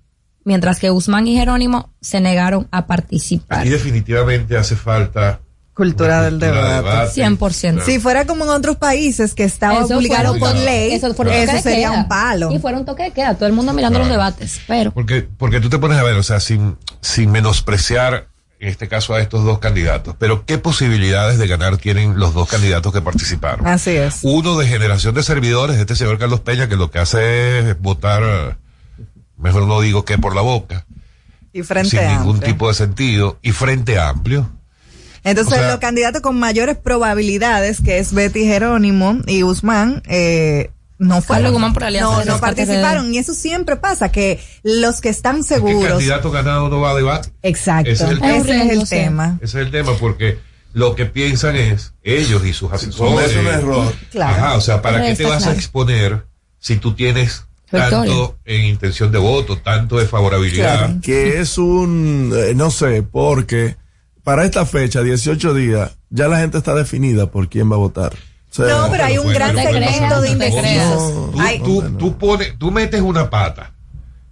mientras 0.44 0.78
que 0.78 0.90
Guzmán 0.90 1.26
y 1.26 1.36
Jerónimo 1.36 1.92
se 2.00 2.20
negaron 2.20 2.68
a 2.70 2.86
participar. 2.86 3.60
Aquí 3.60 3.70
definitivamente 3.70 4.56
hace 4.56 4.76
falta 4.76 5.40
Cultura 5.72 6.22
del 6.22 6.38
debate. 6.38 7.22
100%. 7.22 7.82
Si 7.84 8.00
fuera 8.00 8.26
como 8.26 8.44
en 8.44 8.50
otros 8.50 8.76
países 8.76 9.32
que 9.34 9.44
estaba 9.44 9.84
Eso 9.84 9.96
obligado 9.96 10.36
por 10.38 10.54
ley, 10.54 10.92
eso, 10.92 11.14
sería 11.62 11.88
queda. 11.88 11.92
un 11.92 12.08
palo. 12.08 12.52
Y 12.52 12.58
fuera 12.58 12.76
un 12.76 12.84
toque 12.84 13.04
de 13.04 13.10
queda, 13.12 13.34
todo 13.34 13.46
el 13.46 13.54
mundo 13.54 13.72
mirando 13.72 13.98
Claro. 13.98 14.04
los 14.08 14.12
debates, 14.12 14.60
pero 14.66 14.90
Porque, 14.90 15.26
porque 15.38 15.58
tú 15.58 15.70
te 15.70 15.78
pones 15.78 15.96
a 15.96 16.02
ver, 16.02 16.16
o 16.16 16.22
sea, 16.22 16.38
sin, 16.40 16.76
sin 17.00 17.30
menospreciar 17.30 18.28
en 18.60 18.68
este 18.68 18.88
caso 18.88 19.14
a 19.14 19.20
estos 19.22 19.42
dos 19.44 19.58
candidatos, 19.58 20.14
pero 20.18 20.44
¿qué 20.44 20.58
posibilidades 20.58 21.38
de 21.38 21.46
ganar 21.46 21.78
tienen 21.78 22.18
los 22.18 22.34
dos 22.34 22.46
candidatos 22.48 22.92
que 22.92 23.00
participaron? 23.00 23.66
Así 23.66 23.90
es. 23.90 24.18
Uno 24.22 24.58
de 24.58 24.66
generación 24.66 25.14
de 25.14 25.22
servidores, 25.22 25.78
este 25.78 25.96
señor 25.96 26.18
Carlos 26.18 26.40
Peña, 26.40 26.68
que 26.68 26.76
lo 26.76 26.90
que 26.90 26.98
hace 26.98 27.70
es 27.70 27.80
votar, 27.80 28.58
mejor 29.38 29.66
no 29.66 29.80
digo 29.80 30.04
que 30.04 30.18
por 30.18 30.34
la 30.34 30.42
boca, 30.42 30.84
Y 31.54 31.62
frente 31.62 31.90
sin 31.90 32.06
ningún 32.06 32.40
tipo 32.40 32.68
de 32.68 32.74
sentido, 32.74 33.38
y 33.40 33.52
frente 33.52 33.98
amplio. 33.98 34.50
Entonces, 35.24 35.54
o 35.54 35.56
sea- 35.56 35.70
los 35.70 35.80
candidatos 35.80 36.20
con 36.20 36.38
mayores 36.38 36.76
probabilidades, 36.76 37.80
que 37.80 37.98
es 37.98 38.12
Betty 38.12 38.44
Jerónimo 38.44 39.20
y 39.26 39.40
Guzmán, 39.40 40.02
eh, 40.06 40.70
no 41.00 41.20
fueron. 41.22 41.72
Por 41.72 41.82
alianza 41.84 42.24
no, 42.24 42.38
participaron. 42.38 43.12
Y 43.12 43.18
eso 43.18 43.34
siempre 43.34 43.74
pasa, 43.76 44.12
que 44.12 44.38
los 44.62 45.00
que 45.00 45.08
están 45.08 45.40
Es 45.40 45.48
que 45.48 45.54
el 45.54 45.60
seguros. 45.60 45.88
candidato 45.90 46.30
ganado 46.30 46.68
no 46.68 46.78
va 46.80 46.90
a 46.92 46.94
debate. 46.94 47.30
Exacto. 47.42 47.90
Ese 47.90 48.04
es 48.04 48.10
el 48.10 48.18
Ese 48.22 48.36
es 48.38 48.46
tema. 48.46 48.72
el 48.72 48.80
Sí. 48.86 48.86
tema. 48.94 49.38
Ese 49.42 49.60
es 49.60 49.66
el 49.66 49.70
tema, 49.72 49.92
porque 49.98 50.38
lo 50.72 50.94
que 50.94 51.06
piensan 51.06 51.56
es 51.56 51.94
ellos 52.04 52.44
y 52.46 52.52
sus 52.52 52.70
asesores. 52.72 53.12
Comete 53.12 53.40
un 53.40 53.46
error. 53.48 53.92
Claro. 54.12 54.36
Ajá, 54.36 54.54
o 54.56 54.60
sea, 54.60 54.80
¿para 54.80 54.98
Pero 55.00 55.08
qué 55.16 55.24
te 55.24 55.28
vas 55.28 55.46
a 55.46 55.52
exponer 55.52 56.26
si 56.60 56.76
tú 56.76 56.94
tienes 56.94 57.46
Victoria. 57.72 57.90
tanto 57.90 58.38
en 58.44 58.64
intención 58.66 59.10
de 59.10 59.18
voto, 59.18 59.56
tanto 59.58 59.98
de 59.98 60.06
favorabilidad? 60.06 60.76
Claro. 60.86 61.00
que 61.02 61.40
es 61.40 61.58
un, 61.58 62.32
eh, 62.36 62.54
no 62.54 62.70
sé, 62.70 63.02
porque 63.02 63.76
para 64.22 64.44
esta 64.44 64.66
fecha, 64.66 65.02
18 65.02 65.54
días, 65.54 65.92
ya 66.10 66.28
la 66.28 66.38
gente 66.38 66.58
está 66.58 66.74
definida 66.74 67.30
por 67.30 67.48
quién 67.48 67.70
va 67.70 67.76
a 67.76 67.78
votar. 67.78 68.12
No, 68.58 68.88
pero 68.90 69.04
hay 69.04 69.18
un 69.18 69.24
bueno, 69.24 69.38
gran 69.38 69.56
segmento 69.56 70.20
de 70.20 70.30
indecisos. 70.30 71.30
Tú, 71.32 71.40
Hay- 71.40 71.60
tú, 71.60 71.82
tú 71.98 72.18
pones, 72.18 72.54
tú 72.58 72.70
metes 72.70 73.00
una 73.00 73.30
pata 73.30 73.72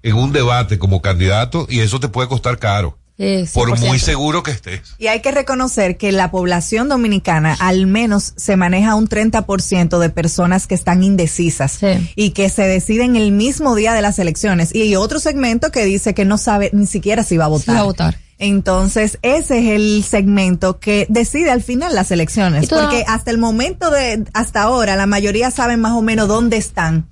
en 0.02 0.16
un 0.16 0.32
debate 0.32 0.78
como 0.78 1.00
candidato 1.02 1.66
y 1.68 1.80
eso 1.80 2.00
te 2.00 2.08
puede 2.08 2.28
costar 2.28 2.58
caro, 2.58 2.98
por 3.16 3.70
100%. 3.70 3.78
muy 3.88 3.98
seguro 3.98 4.42
que 4.44 4.52
estés. 4.52 4.80
Y 4.98 5.08
hay 5.08 5.20
que 5.22 5.32
reconocer 5.32 5.96
que 5.96 6.12
la 6.12 6.30
población 6.30 6.88
dominicana 6.88 7.56
al 7.58 7.86
menos 7.86 8.32
se 8.36 8.56
maneja 8.56 8.94
un 8.94 9.08
30% 9.08 9.98
de 9.98 10.08
personas 10.10 10.66
que 10.68 10.74
están 10.76 11.02
indecisas 11.02 11.72
Sí. 11.72 12.12
y 12.14 12.30
que 12.30 12.48
se 12.48 12.62
deciden 12.62 13.16
el 13.16 13.32
mismo 13.32 13.74
día 13.74 13.92
de 13.92 14.02
las 14.02 14.18
elecciones. 14.20 14.72
Y 14.74 14.82
hay 14.82 14.96
otro 14.96 15.18
segmento 15.20 15.70
que 15.72 15.84
dice 15.84 16.14
que 16.14 16.24
no 16.24 16.38
sabe 16.38 16.70
ni 16.72 16.86
siquiera 16.86 17.24
si 17.24 17.36
va 17.36 17.46
a 17.46 17.48
votar. 17.48 17.64
Sí 17.64 17.70
va 17.72 17.80
a 17.80 17.84
votar. 17.84 18.18
Entonces, 18.38 19.18
ese 19.22 19.58
es 19.58 19.66
el 19.66 20.04
segmento 20.04 20.78
que 20.78 21.06
decide 21.08 21.50
al 21.50 21.62
final 21.62 21.94
las 21.94 22.10
elecciones, 22.10 22.68
porque 22.68 23.04
hasta 23.06 23.30
el 23.32 23.38
momento 23.38 23.90
de, 23.90 24.24
hasta 24.32 24.62
ahora, 24.62 24.94
la 24.94 25.06
mayoría 25.06 25.50
saben 25.50 25.80
más 25.80 25.92
o 25.92 26.02
menos 26.02 26.28
dónde 26.28 26.56
están, 26.56 27.08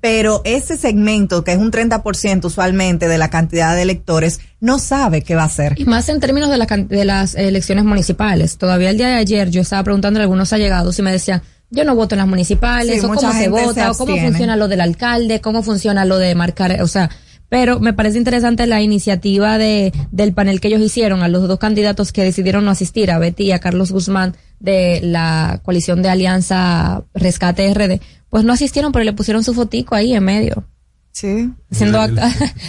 pero 0.00 0.40
ese 0.44 0.76
segmento, 0.78 1.44
que 1.44 1.52
es 1.52 1.58
un 1.58 1.70
30% 1.70 2.46
usualmente 2.46 3.06
de 3.06 3.18
la 3.18 3.28
cantidad 3.28 3.76
de 3.76 3.82
electores, 3.82 4.40
no 4.60 4.78
sabe 4.78 5.22
qué 5.22 5.34
va 5.34 5.42
a 5.42 5.46
hacer. 5.46 5.74
Y 5.76 5.84
más 5.84 6.08
en 6.08 6.20
términos 6.20 6.50
de, 6.50 6.56
la, 6.56 6.66
de 6.66 7.04
las 7.04 7.34
elecciones 7.34 7.84
municipales. 7.84 8.56
Todavía 8.56 8.90
el 8.90 8.96
día 8.96 9.08
de 9.08 9.16
ayer 9.16 9.50
yo 9.50 9.60
estaba 9.60 9.84
preguntando 9.84 10.18
a 10.18 10.22
algunos 10.22 10.52
allegados 10.52 10.98
y 10.98 11.02
me 11.02 11.12
decían, 11.12 11.42
yo 11.70 11.84
no 11.84 11.94
voto 11.94 12.14
en 12.14 12.18
las 12.18 12.28
municipales, 12.28 13.04
o 13.04 13.08
cómo 13.08 13.32
se 13.32 13.48
vota, 13.48 13.90
o 13.90 13.96
cómo 13.96 14.16
funciona 14.16 14.56
lo 14.56 14.68
del 14.68 14.80
alcalde, 14.80 15.40
cómo 15.40 15.62
funciona 15.62 16.04
lo 16.04 16.18
de 16.18 16.34
marcar, 16.34 16.82
o 16.82 16.88
sea, 16.88 17.10
pero 17.52 17.80
me 17.80 17.92
parece 17.92 18.16
interesante 18.16 18.66
la 18.66 18.80
iniciativa 18.80 19.58
de, 19.58 19.92
del 20.10 20.32
panel 20.32 20.58
que 20.58 20.68
ellos 20.68 20.80
hicieron 20.80 21.22
a 21.22 21.28
los 21.28 21.46
dos 21.46 21.58
candidatos 21.58 22.10
que 22.10 22.24
decidieron 22.24 22.64
no 22.64 22.70
asistir, 22.70 23.10
a 23.10 23.18
Betty 23.18 23.44
y 23.44 23.52
a 23.52 23.58
Carlos 23.58 23.92
Guzmán 23.92 24.34
de 24.58 25.00
la 25.02 25.60
coalición 25.62 26.00
de 26.00 26.08
Alianza 26.08 27.04
Rescate 27.12 27.74
RD, 27.74 28.00
pues 28.30 28.44
no 28.44 28.54
asistieron, 28.54 28.90
pero 28.90 29.04
le 29.04 29.12
pusieron 29.12 29.44
su 29.44 29.52
fotico 29.52 29.94
ahí 29.94 30.14
en 30.14 30.24
medio. 30.24 30.64
Sí. 31.12 31.50
Haciendo 31.70 32.00
acto. 32.00 32.20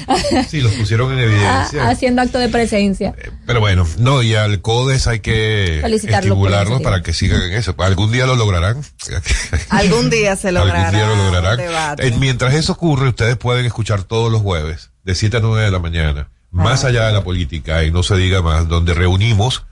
sí, 0.50 0.62
los 0.62 0.74
pusieron 0.74 1.14
en 1.14 1.20
evidencia. 1.24 1.90
Haciendo 1.90 2.22
acto 2.22 2.38
de 2.40 2.50
presencia. 2.50 3.16
Eh, 3.18 3.32
pero 3.46 3.62
bueno, 3.62 3.88
no, 4.00 4.22
y 4.22 4.36
al 4.36 4.62
CODES 4.62 5.08
hay 5.08 5.20
que 5.22 5.80
estimularlos 5.80 6.82
para 6.82 7.02
que 7.02 7.14
sigan 7.14 7.42
en 7.42 7.54
eso. 7.54 7.74
Algún 7.80 8.12
día 8.12 8.26
lo 8.26 8.36
lograrán. 8.36 8.82
Algún 9.70 10.10
día 10.10 10.36
se 10.36 10.52
logrará. 10.52 10.90
Algún 10.90 11.00
día 11.00 11.08
lo 11.08 11.16
lograrán. 11.16 11.98
Eh, 12.00 12.14
mientras 12.20 12.54
eso 12.54 12.74
ocurre, 12.74 13.10
ustedes 13.10 13.38
pueden 13.38 13.66
escuchar 13.66 14.04
todos 14.04 14.32
los 14.32 14.42
jueves, 14.42 14.92
de 15.04 15.16
7 15.16 15.38
a 15.38 15.40
9 15.40 15.64
de 15.64 15.72
la 15.72 15.80
mañana, 15.80 16.30
más 16.52 16.84
ah. 16.84 16.88
allá 16.90 17.08
de 17.08 17.14
la 17.14 17.24
política, 17.24 17.84
y 17.86 17.92
no 17.92 18.04
se 18.04 18.18
diga 18.18 18.42
más, 18.42 18.68
donde 18.68 18.94
reunimos 18.94 19.66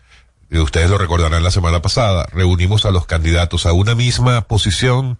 ustedes 0.60 0.90
lo 0.90 0.98
recordarán 0.98 1.44
la 1.44 1.52
semana 1.52 1.82
pasada, 1.82 2.28
reunimos 2.34 2.86
a 2.86 2.92
los 2.92 3.06
candidatos 3.06 3.66
a 3.66 3.72
una 3.72 3.96
misma 3.96 4.42
posición 4.42 5.18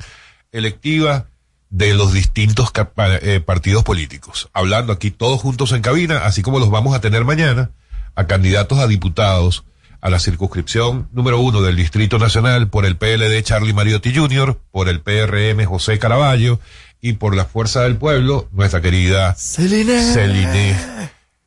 electiva 0.52 1.28
de 1.72 1.94
los 1.94 2.14
distintos 2.14 2.72
eh, 2.98 3.42
partidos 3.44 3.84
políticos, 3.84 4.50
hablando 4.54 4.94
aquí 4.94 5.10
todos 5.10 5.42
juntos 5.42 5.72
en 5.72 5.82
cabina, 5.82 6.26
así 6.26 6.44
como 6.44 6.60
los 6.60 6.70
vamos 6.70 6.94
a 6.94 7.02
tener 7.02 7.26
mañana, 7.26 7.72
a 8.14 8.28
candidatos 8.28 8.78
a 8.80 8.88
diputados 8.88 9.64
a 10.02 10.10
la 10.10 10.20
circunscripción 10.20 11.08
número 11.14 11.40
uno 11.40 11.62
del 11.62 11.78
Distrito 11.78 12.20
Nacional 12.20 12.68
por 12.68 12.86
el 12.86 12.98
PLD 12.98 13.42
Charlie 13.44 13.74
Mariotti 13.74 14.14
Jr., 14.14 14.60
por 14.72 14.90
el 14.90 15.00
PRM 15.00 15.64
José 15.66 15.98
Caraballo 15.98 16.60
y 17.00 17.14
por 17.14 17.36
la 17.36 17.46
Fuerza 17.46 17.82
del 17.82 17.96
Pueblo, 17.96 18.50
nuestra 18.52 18.82
querida 18.82 19.34
Celine. 19.36 20.76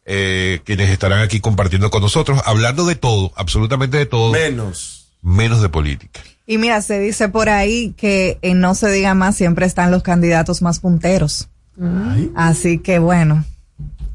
Eh, 0.06 0.60
quienes 0.64 0.90
estarán 0.90 1.20
aquí 1.20 1.40
compartiendo 1.40 1.90
con 1.90 2.02
nosotros, 2.02 2.40
hablando 2.44 2.84
de 2.86 2.94
todo, 2.94 3.32
absolutamente 3.36 3.96
de 3.96 4.06
todo. 4.06 4.32
Menos. 4.32 5.08
Menos 5.22 5.62
de 5.62 5.68
política. 5.68 6.20
Y 6.46 6.58
mira, 6.58 6.82
se 6.82 6.98
dice 6.98 7.28
por 7.28 7.48
ahí 7.48 7.94
que 7.96 8.38
en 8.42 8.60
No 8.60 8.74
se 8.74 8.90
diga 8.90 9.14
más 9.14 9.36
siempre 9.36 9.66
están 9.66 9.90
los 9.90 10.02
candidatos 10.02 10.62
más 10.62 10.80
punteros. 10.80 11.48
Así 12.34 12.78
que 12.78 12.98
bueno, 12.98 13.44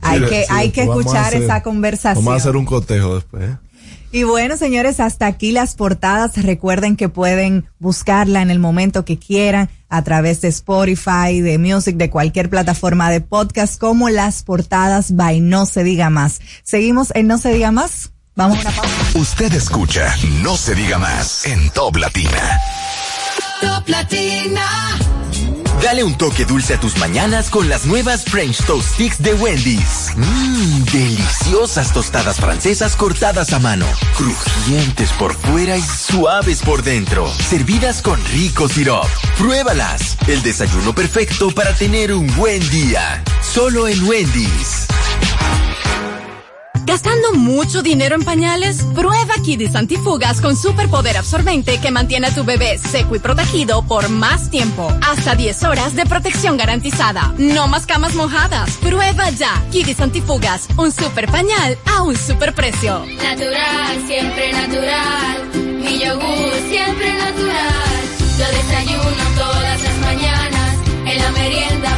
hay 0.02 0.22
que, 0.22 0.46
hay 0.50 0.72
que 0.72 0.84
escuchar 0.84 1.34
esa 1.34 1.62
conversación. 1.63 2.24
Vamos 2.24 2.39
a 2.39 2.44
hacer 2.44 2.56
un 2.56 2.65
cotejo 2.65 3.15
después. 3.15 3.50
¿eh? 3.50 3.58
Y 4.12 4.24
bueno, 4.24 4.58
señores, 4.58 5.00
hasta 5.00 5.28
aquí 5.28 5.52
las 5.52 5.76
portadas. 5.76 6.42
Recuerden 6.42 6.96
que 6.96 7.10
pueden 7.10 7.65
buscarla 7.78 8.42
en 8.42 8.50
el 8.50 8.58
momento 8.60 9.06
que 9.06 9.20
quieran 9.20 9.70
a 9.88 10.04
través 10.04 10.42
de 10.42 10.48
Spotify, 10.48 11.42
de 11.42 11.58
Music, 11.60 11.96
de 11.96 12.10
cualquier 12.10 12.50
plataforma 12.50 13.12
de 13.12 13.22
podcast, 13.22 13.80
como 13.80 14.10
las 14.10 14.44
portadas 14.44 15.15
by 15.15 15.42
No 15.42 15.65
se 15.65 15.84
diga 15.84 16.10
más. 16.10 16.42
Seguimos 16.63 17.12
en 17.13 17.28
No 17.28 17.38
se 17.38 17.54
diga 17.54 17.72
más. 17.72 18.12
Vamos 18.39 18.60
a 18.60 18.62
una 18.62 18.71
pausa. 18.71 18.95
Usted 19.15 19.54
escucha 19.54 20.15
No 20.41 20.56
se 20.56 20.73
diga 20.73 20.97
más 20.97 21.45
en 21.45 21.69
Top 21.71 21.97
Latina. 21.97 22.58
Top 23.60 23.86
Latina. 23.89 24.97
Dale 25.84 26.06
un 26.06 26.17
toque 26.17 26.45
dulce 26.45 26.75
a 26.75 26.80
tus 26.80 26.97
mañanas 26.99 27.49
con 27.49 27.67
las 27.67 27.86
nuevas 27.86 28.23
French 28.23 28.63
Toast 28.63 28.93
Sticks 28.93 29.21
de 29.21 29.34
Wendy's. 29.34 30.13
Mmm, 30.15 30.86
deliciosas 30.86 31.91
tostadas 31.91 32.38
francesas 32.38 32.95
cortadas 32.95 33.52
a 33.52 33.60
mano, 33.60 33.86
crujientes 34.15 35.12
por 35.19 35.36
fuera 35.36 35.75
y 35.75 35.82
suaves 35.82 36.62
por 36.62 36.82
dentro, 36.82 37.30
servidas 37.49 38.02
con 38.02 38.23
rico 38.28 38.69
sirop. 38.69 39.08
Pruébalas, 39.38 40.17
el 40.28 40.41
desayuno 40.43 40.95
perfecto 40.95 41.52
para 41.52 41.73
tener 41.73 42.13
un 42.13 42.34
buen 42.38 42.62
día. 42.69 43.21
Solo 43.41 43.89
en 43.89 44.02
Wendy's. 44.08 44.88
¿Gastando 46.86 47.34
mucho 47.34 47.82
dinero 47.82 48.15
en 48.15 48.24
pañales? 48.24 48.84
Prueba 48.96 49.34
Kidis 49.44 49.76
Antifugas 49.76 50.42
con 50.42 50.56
superpoder 50.56 51.18
absorbente 51.18 51.80
que 51.80 51.92
mantiene 51.92 52.28
a 52.28 52.36
tu 52.36 52.44
bebé 52.44 52.78
seco 52.78 53.15
y 53.15 53.20
protegido 53.20 53.84
por 53.84 54.10
más 54.10 54.50
tiempo. 54.50 54.92
Hasta 55.08 55.36
10 55.36 55.63
horas 55.63 55.96
de 55.96 56.06
protección 56.06 56.58
garantizada. 56.58 57.34
No 57.38 57.68
más 57.68 57.86
camas 57.86 58.15
mojadas. 58.15 58.78
Prueba 58.78 59.30
ya. 59.32 59.63
Kidis 59.72 60.00
Antifugas, 60.00 60.68
un 60.78 60.92
super 60.92 61.30
pañal 61.30 61.78
a 61.86 62.02
un 62.02 62.15
super 62.15 62.54
precio. 62.54 63.06
Natural, 63.24 64.08
siempre 64.08 64.52
natural. 64.54 65.50
Mi 65.54 66.00
yogur, 66.00 66.54
siempre 66.70 67.13
natural. 67.13 68.00
Yo 68.38 68.46
desayuno 68.46 69.24
todas 69.38 69.84
las 69.84 69.98
mañanas. 70.00 70.76
En 71.06 71.18
la 71.18 71.32
merienda 71.32 71.98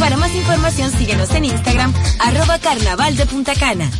Para 0.00 0.16
más 0.16 0.34
información 0.34 0.90
síguenos 0.90 1.30
en 1.30 1.44
Instagram, 1.46 1.92
arroba 2.20 2.58
carnaval 2.58 3.16
de 3.16 3.26
Punta 3.26 3.54
Cana. 3.54 3.90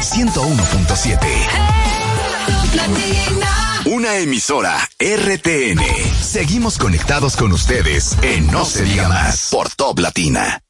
101.7. 0.00 1.18
Una 3.86 4.16
emisora 4.16 4.76
RTN. 4.98 5.80
Seguimos 6.20 6.78
conectados 6.78 7.36
con 7.36 7.52
ustedes 7.52 8.16
en 8.22 8.46
No 8.48 8.64
se 8.64 8.84
diga 8.84 9.08
más 9.08 9.48
por 9.50 9.70
Top 9.70 9.98
Latina. 9.98 10.62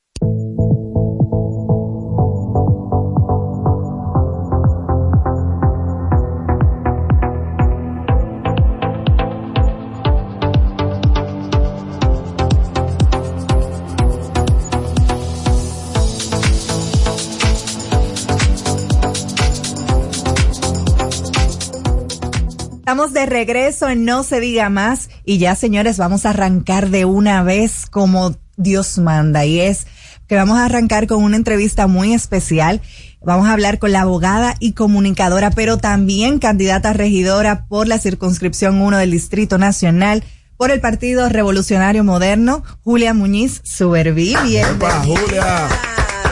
Estamos 22.90 23.12
de 23.12 23.24
regreso 23.24 23.88
en 23.88 24.05
No 24.05 24.24
se 24.24 24.40
diga 24.40 24.68
más 24.68 25.11
y 25.24 25.38
ya 25.38 25.55
señores 25.55 25.96
vamos 25.96 26.26
a 26.26 26.31
arrancar 26.31 26.90
de 26.90 27.05
una 27.05 27.44
vez 27.44 27.87
como 27.88 28.35
Dios 28.57 28.98
manda 28.98 29.44
y 29.44 29.61
es 29.61 29.87
que 30.26 30.35
vamos 30.35 30.59
a 30.59 30.64
arrancar 30.64 31.07
con 31.07 31.22
una 31.22 31.37
entrevista 31.37 31.87
muy 31.87 32.12
especial. 32.12 32.81
Vamos 33.22 33.46
a 33.46 33.53
hablar 33.53 33.79
con 33.79 33.92
la 33.92 34.00
abogada 34.00 34.57
y 34.59 34.72
comunicadora, 34.72 35.53
pero 35.53 35.79
también 35.79 36.40
candidata 36.40 36.92
regidora 36.92 37.66
por 37.66 37.87
la 37.87 38.00
circunscripción 38.00 38.83
1 38.83 38.96
del 38.96 39.12
Distrito 39.12 39.57
Nacional 39.57 40.24
por 40.57 40.72
el 40.72 40.81
Partido 40.81 41.29
Revolucionario 41.29 42.03
Moderno, 42.03 42.64
Julia 42.83 43.14
Muñiz 43.14 43.61
Suberví. 43.62 44.35
Bienvenida. 44.42 45.05
Julia. 45.05 45.68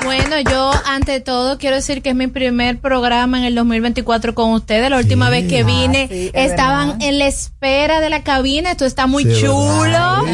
Bueno, 0.05 0.41
yo 0.41 0.71
ante 0.87 1.21
todo 1.21 1.59
quiero 1.59 1.77
decir 1.77 2.03
que 2.03 2.11
es 2.11 2.15
mi 2.15 2.27
primer 2.27 2.79
programa 2.79 3.39
en 3.39 3.45
el 3.45 3.55
2024 3.55 4.35
con 4.35 4.53
ustedes. 4.53 4.91
La 4.91 4.99
última 4.99 5.31
vez 5.31 5.49
que 5.49 5.65
vine 5.65 6.09
ah, 6.11 6.31
estaban 6.35 7.01
en 7.03 7.19
la 7.19 7.27
espera 7.27 8.01
de 8.01 8.11
la 8.11 8.23
cabina. 8.23 8.73
Esto 8.73 8.85
está 8.85 9.07
muy 9.07 9.25
chulo, 9.25 10.25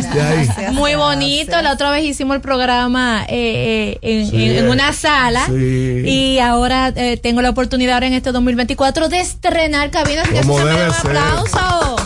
muy 0.73 0.95
bonito. 0.95 1.61
La 1.63 1.73
otra 1.73 1.91
vez 1.91 2.05
hicimos 2.05 2.37
el 2.37 2.43
programa 2.43 3.25
eh, 3.29 3.99
eh, 4.03 4.59
en, 4.59 4.69
una 4.69 4.93
sala 4.93 5.49
y 5.51 6.39
ahora 6.39 6.93
eh, 6.95 7.17
tengo 7.17 7.43
la 7.43 7.51
oportunidad 7.51 7.95
ahora 7.95 8.07
en 8.07 8.15
este 8.15 8.33
2024 8.33 9.09
de 9.09 9.21
estrenar 9.21 9.91
cabinas. 9.91 10.29
Ser. 10.29 10.41
aplauso. 10.41 11.97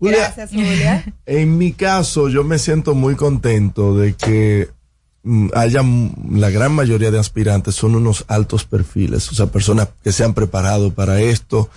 Gracias, 0.00 0.50
Julia. 0.50 1.04
En 1.24 1.56
mi 1.56 1.72
caso, 1.72 2.28
yo 2.28 2.44
me 2.44 2.58
siento 2.58 2.94
muy 2.94 3.16
contento 3.16 3.96
de 3.96 4.14
que 4.14 4.68
haya 5.54 5.82
la 6.30 6.50
gran 6.50 6.72
mayoría 6.72 7.10
de 7.10 7.18
aspirantes 7.18 7.74
son 7.74 7.94
unos 7.94 8.24
altos 8.28 8.64
perfiles, 8.64 9.30
o 9.30 9.34
sea, 9.34 9.46
personas 9.46 9.88
que 10.02 10.12
se 10.12 10.24
han 10.24 10.34
preparado 10.34 10.92
para 10.92 11.20
esto 11.20 11.68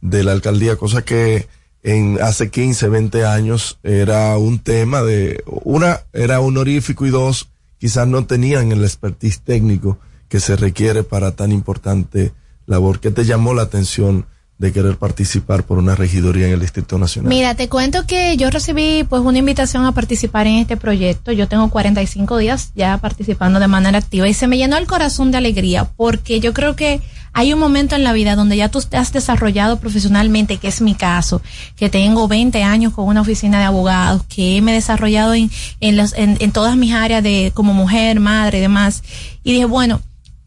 de 0.00 0.24
la 0.24 0.32
alcaldía, 0.32 0.76
cosa 0.76 1.02
que 1.02 1.46
en 1.82 2.18
hace 2.22 2.50
15, 2.50 2.88
20 2.88 3.26
años 3.26 3.78
era 3.82 4.36
un 4.38 4.58
tema 4.58 5.02
de, 5.02 5.44
una, 5.46 6.00
era 6.12 6.40
honorífico 6.40 7.04
y 7.04 7.10
dos, 7.10 7.48
quizás 7.78 8.08
no 8.08 8.24
tenían 8.24 8.72
el 8.72 8.82
expertise 8.82 9.40
técnico 9.40 9.98
que 10.28 10.40
se 10.40 10.56
requiere 10.56 11.02
para 11.02 11.32
tan 11.32 11.52
importante 11.52 12.32
labor. 12.66 13.00
¿Qué 13.00 13.10
te 13.10 13.24
llamó 13.24 13.52
la 13.52 13.62
atención 13.62 14.26
de 14.58 14.72
querer 14.72 14.96
participar 14.96 15.64
por 15.64 15.78
una 15.78 15.96
regidoría 15.96 16.46
en 16.46 16.52
el 16.52 16.60
Distrito 16.60 16.96
Nacional? 16.96 17.28
Mira, 17.28 17.54
te 17.54 17.68
cuento 17.68 18.06
que 18.06 18.36
yo 18.36 18.50
recibí 18.50 19.04
pues 19.04 19.22
una 19.22 19.38
invitación 19.38 19.84
a 19.84 19.92
participar 19.92 20.46
en 20.46 20.54
este 20.54 20.76
proyecto. 20.76 21.32
Yo 21.32 21.48
tengo 21.48 21.70
45 21.70 22.38
días 22.38 22.70
ya 22.74 22.98
participando 22.98 23.58
de 23.58 23.66
manera 23.66 23.98
activa 23.98 24.28
y 24.28 24.34
se 24.34 24.46
me 24.46 24.56
llenó 24.56 24.76
el 24.76 24.86
corazón 24.86 25.32
de 25.32 25.38
alegría 25.38 25.84
porque 25.96 26.38
yo 26.38 26.54
creo 26.54 26.76
que 26.76 27.00
hay 27.32 27.52
un 27.52 27.58
momento 27.58 27.96
en 27.96 28.04
la 28.04 28.12
vida 28.12 28.36
donde 28.36 28.56
ya 28.56 28.70
tú 28.70 28.80
te 28.80 28.96
has 28.96 29.12
desarrollado 29.12 29.80
profesionalmente, 29.80 30.58
que 30.58 30.68
es 30.68 30.80
mi 30.80 30.94
caso, 30.94 31.42
que 31.74 31.90
tengo 31.90 32.28
20 32.28 32.62
años 32.62 32.92
con 32.92 33.08
una 33.08 33.22
oficina 33.22 33.58
de 33.58 33.64
abogados, 33.64 34.22
que 34.28 34.62
me 34.62 34.70
he 34.70 34.74
desarrollado 34.76 35.34
en, 35.34 35.50
en, 35.80 35.96
los, 35.96 36.12
en, 36.12 36.36
en 36.38 36.52
todas 36.52 36.76
mis 36.76 36.94
áreas 36.94 37.24
de 37.24 37.50
como 37.52 37.74
mujer, 37.74 38.20
madre 38.20 38.58
y 38.58 38.60
demás. 38.60 39.02
Y 39.42 39.50
dije, 39.50 39.64
bueno, 39.64 40.00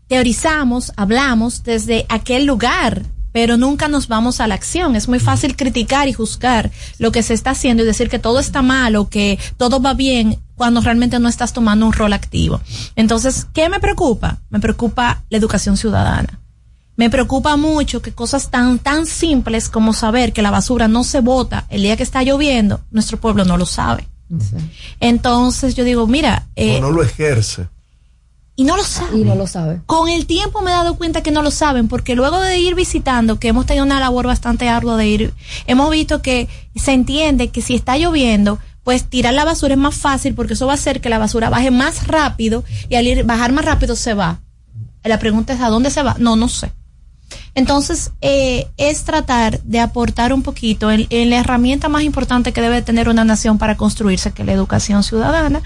teorizamos, 0.07 0.93
hablamos 0.95 1.63
desde 1.63 2.05
aquel 2.07 2.45
lugar 2.45 3.03
pero 3.37 3.55
nunca 3.55 3.87
nos 3.87 4.07
vamos 4.07 4.41
a 4.41 4.47
la 4.47 4.55
acción. 4.55 4.95
Es 4.95 5.07
muy 5.07 5.19
fácil 5.19 5.55
criticar 5.55 6.07
y 6.07 6.13
juzgar 6.13 6.71
lo 6.97 7.11
que 7.11 7.21
se 7.21 7.35
está 7.35 7.51
haciendo 7.51 7.83
y 7.83 7.85
decir 7.85 8.09
que 8.09 8.17
todo 8.17 8.39
está 8.39 8.63
mal 8.63 8.95
o 8.95 9.09
que 9.09 9.37
todo 9.57 9.79
va 9.79 9.93
bien 9.93 10.39
cuando 10.55 10.81
realmente 10.81 11.19
no 11.19 11.29
estás 11.29 11.53
tomando 11.53 11.85
un 11.85 11.93
rol 11.93 12.13
activo. 12.13 12.61
Entonces, 12.95 13.45
¿qué 13.53 13.69
me 13.69 13.79
preocupa? 13.79 14.39
Me 14.49 14.59
preocupa 14.59 15.21
la 15.29 15.37
educación 15.37 15.77
ciudadana. 15.77 16.39
Me 16.95 17.11
preocupa 17.11 17.57
mucho 17.57 18.01
que 18.01 18.11
cosas 18.11 18.49
tan, 18.49 18.79
tan 18.79 19.05
simples 19.05 19.69
como 19.69 19.93
saber 19.93 20.33
que 20.33 20.41
la 20.41 20.49
basura 20.49 20.87
no 20.87 21.03
se 21.03 21.19
bota 21.19 21.67
el 21.69 21.83
día 21.83 21.95
que 21.95 22.01
está 22.01 22.23
lloviendo, 22.23 22.81
nuestro 22.89 23.19
pueblo 23.19 23.45
no 23.45 23.55
lo 23.57 23.67
sabe. 23.67 24.07
Entonces 24.99 25.75
yo 25.75 25.83
digo, 25.83 26.07
mira... 26.07 26.47
Eh, 26.55 26.81
no 26.81 26.89
lo 26.89 27.03
ejerce 27.03 27.67
y 28.59 28.63
no 28.63 28.75
lo 28.75 28.83
saben. 28.83 29.19
Y 29.19 29.23
no 29.23 29.35
lo 29.35 29.45
sabe. 29.45 29.81
Con 29.85 30.09
el 30.09 30.25
tiempo 30.25 30.61
me 30.63 30.71
he 30.71 30.73
dado 30.73 30.95
cuenta 30.95 31.21
que 31.21 31.29
no 31.29 31.43
lo 31.43 31.51
saben, 31.51 31.87
porque 31.87 32.15
luego 32.15 32.41
de 32.41 32.57
ir 32.57 32.73
visitando, 32.73 33.39
que 33.39 33.49
hemos 33.49 33.67
tenido 33.67 33.85
una 33.85 33.99
labor 33.99 34.25
bastante 34.25 34.67
ardua 34.67 34.97
de 34.97 35.07
ir, 35.07 35.33
hemos 35.67 35.91
visto 35.91 36.23
que 36.23 36.49
se 36.75 36.91
entiende 36.91 37.49
que 37.49 37.61
si 37.61 37.75
está 37.75 37.97
lloviendo, 37.97 38.57
pues 38.83 39.03
tirar 39.03 39.35
la 39.35 39.45
basura 39.45 39.75
es 39.75 39.79
más 39.79 39.93
fácil, 39.93 40.33
porque 40.33 40.55
eso 40.55 40.65
va 40.65 40.71
a 40.71 40.75
hacer 40.75 41.01
que 41.01 41.09
la 41.09 41.19
basura 41.19 41.51
baje 41.51 41.69
más 41.69 42.07
rápido 42.07 42.63
y 42.89 42.95
al 42.95 43.05
ir, 43.05 43.25
bajar 43.25 43.51
más 43.51 43.63
rápido 43.63 43.95
se 43.95 44.15
va. 44.15 44.39
La 45.03 45.19
pregunta 45.19 45.53
es, 45.53 45.61
¿a 45.61 45.69
dónde 45.69 45.91
se 45.91 46.01
va? 46.01 46.15
No, 46.17 46.35
no 46.35 46.49
sé. 46.49 46.71
Entonces, 47.53 48.11
eh, 48.21 48.67
es 48.77 49.03
tratar 49.03 49.61
de 49.61 49.81
aportar 49.81 50.33
un 50.33 50.41
poquito 50.41 50.89
en, 50.89 51.05
en, 51.11 51.29
la 51.29 51.37
herramienta 51.37 51.89
más 51.89 52.01
importante 52.01 52.53
que 52.53 52.61
debe 52.61 52.81
tener 52.81 53.07
una 53.07 53.23
nación 53.23 53.59
para 53.59 53.77
construirse, 53.77 54.31
que 54.31 54.41
es 54.41 54.45
la 54.47 54.53
educación 54.53 55.03
ciudadana, 55.03 55.61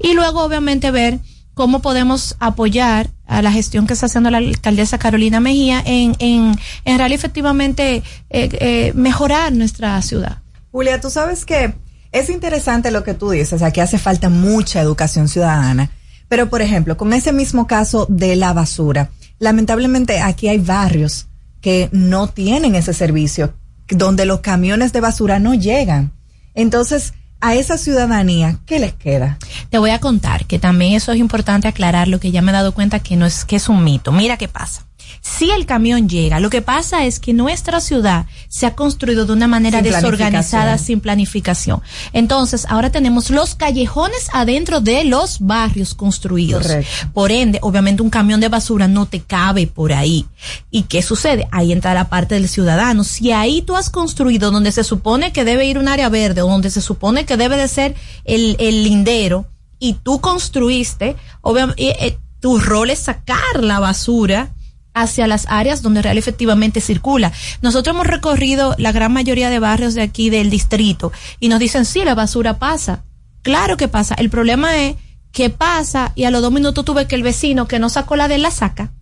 y 0.00 0.14
luego 0.14 0.42
obviamente 0.42 0.90
ver 0.90 1.20
cómo 1.54 1.80
podemos 1.80 2.36
apoyar 2.40 3.10
a 3.26 3.42
la 3.42 3.52
gestión 3.52 3.86
que 3.86 3.94
está 3.94 4.06
haciendo 4.06 4.30
la 4.30 4.38
alcaldesa 4.38 4.98
Carolina 4.98 5.40
Mejía 5.40 5.82
en, 5.84 6.14
en, 6.18 6.54
en 6.84 6.98
realidad 6.98 7.18
efectivamente 7.18 7.96
eh, 7.96 8.02
eh, 8.30 8.92
mejorar 8.94 9.52
nuestra 9.52 10.00
ciudad. 10.02 10.38
Julia, 10.70 11.00
tú 11.00 11.10
sabes 11.10 11.44
que 11.44 11.74
es 12.12 12.30
interesante 12.30 12.90
lo 12.90 13.04
que 13.04 13.14
tú 13.14 13.30
dices, 13.30 13.62
aquí 13.62 13.80
hace 13.80 13.98
falta 13.98 14.28
mucha 14.28 14.80
educación 14.80 15.28
ciudadana, 15.28 15.90
pero 16.28 16.48
por 16.48 16.62
ejemplo, 16.62 16.96
con 16.96 17.12
ese 17.12 17.32
mismo 17.32 17.66
caso 17.66 18.06
de 18.08 18.36
la 18.36 18.52
basura, 18.52 19.10
lamentablemente 19.38 20.20
aquí 20.20 20.48
hay 20.48 20.58
barrios 20.58 21.26
que 21.60 21.88
no 21.92 22.28
tienen 22.28 22.74
ese 22.74 22.92
servicio, 22.92 23.54
donde 23.88 24.26
los 24.26 24.40
camiones 24.40 24.92
de 24.92 25.00
basura 25.00 25.38
no 25.38 25.54
llegan. 25.54 26.12
Entonces, 26.54 27.14
a 27.42 27.56
esa 27.56 27.76
ciudadanía, 27.76 28.58
¿qué 28.66 28.78
les 28.78 28.94
queda? 28.94 29.36
Te 29.68 29.78
voy 29.78 29.90
a 29.90 29.98
contar 29.98 30.46
que 30.46 30.60
también 30.60 30.94
eso 30.94 31.10
es 31.10 31.18
importante 31.18 31.66
aclarar 31.66 32.06
lo 32.06 32.20
que 32.20 32.30
ya 32.30 32.40
me 32.40 32.52
he 32.52 32.54
dado 32.54 32.72
cuenta 32.72 33.00
que 33.00 33.16
no 33.16 33.26
es 33.26 33.44
que 33.44 33.56
es 33.56 33.68
un 33.68 33.82
mito. 33.82 34.12
Mira 34.12 34.36
qué 34.36 34.46
pasa 34.46 34.86
si 35.20 35.50
el 35.50 35.66
camión 35.66 36.08
llega. 36.08 36.40
Lo 36.40 36.50
que 36.50 36.62
pasa 36.62 37.04
es 37.04 37.20
que 37.20 37.32
nuestra 37.32 37.80
ciudad 37.80 38.26
se 38.48 38.66
ha 38.66 38.74
construido 38.74 39.26
de 39.26 39.32
una 39.32 39.48
manera 39.48 39.82
desorganizada, 39.82 40.78
sin 40.78 41.00
planificación. 41.00 41.80
Entonces, 42.12 42.66
ahora 42.68 42.90
tenemos 42.90 43.30
los 43.30 43.54
callejones 43.54 44.28
adentro 44.32 44.80
de 44.80 45.04
los 45.04 45.40
barrios 45.40 45.94
construidos. 45.94 46.66
Por 47.12 47.32
ende, 47.32 47.58
obviamente 47.62 48.02
un 48.02 48.10
camión 48.10 48.40
de 48.40 48.48
basura 48.48 48.88
no 48.88 49.06
te 49.06 49.20
cabe 49.20 49.66
por 49.66 49.92
ahí. 49.92 50.26
¿Y 50.70 50.82
qué 50.82 51.02
sucede? 51.02 51.48
Ahí 51.50 51.72
entra 51.72 51.94
la 51.94 52.08
parte 52.08 52.34
del 52.34 52.48
ciudadano. 52.48 53.04
Si 53.04 53.32
ahí 53.32 53.62
tú 53.62 53.76
has 53.76 53.90
construido 53.90 54.50
donde 54.50 54.72
se 54.72 54.84
supone 54.84 55.32
que 55.32 55.44
debe 55.44 55.66
ir 55.66 55.78
un 55.78 55.88
área 55.88 56.08
verde 56.08 56.42
o 56.42 56.48
donde 56.48 56.70
se 56.70 56.80
supone 56.80 57.24
que 57.24 57.36
debe 57.36 57.56
de 57.56 57.68
ser 57.68 57.94
el, 58.24 58.56
el 58.58 58.84
lindero 58.84 59.46
y 59.78 59.94
tú 59.94 60.20
construiste, 60.20 61.16
obviamente, 61.40 61.82
eh, 61.82 61.96
eh, 62.00 62.18
tu 62.40 62.58
rol 62.58 62.90
es 62.90 63.00
sacar 63.00 63.62
la 63.62 63.80
basura 63.80 64.50
hacia 64.94 65.26
las 65.26 65.46
áreas 65.48 65.82
donde 65.82 66.02
real 66.02 66.18
efectivamente 66.18 66.80
circula. 66.80 67.32
Nosotros 67.62 67.94
hemos 67.94 68.06
recorrido 68.06 68.74
la 68.78 68.92
gran 68.92 69.12
mayoría 69.12 69.50
de 69.50 69.58
barrios 69.58 69.94
de 69.94 70.02
aquí 70.02 70.30
del 70.30 70.50
distrito 70.50 71.12
y 71.40 71.48
nos 71.48 71.60
dicen, 71.60 71.84
sí, 71.84 72.04
la 72.04 72.14
basura 72.14 72.58
pasa. 72.58 73.04
Claro 73.42 73.76
que 73.76 73.88
pasa. 73.88 74.14
El 74.14 74.30
problema 74.30 74.76
es 74.76 74.96
que 75.32 75.50
pasa 75.50 76.12
y 76.14 76.24
a 76.24 76.30
los 76.30 76.42
dos 76.42 76.52
minutos 76.52 76.84
tuve 76.84 77.06
que 77.06 77.14
el 77.14 77.22
vecino 77.22 77.66
que 77.66 77.78
no 77.78 77.88
sacó 77.88 78.16
la 78.16 78.28
de 78.28 78.38
la 78.38 78.50
saca. 78.50 78.92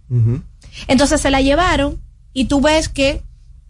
Entonces 0.87 1.20
se 1.20 1.31
la 1.31 1.40
llevaron 1.40 2.00
y 2.33 2.44
tú 2.46 2.61
ves 2.61 2.88
que 2.88 3.22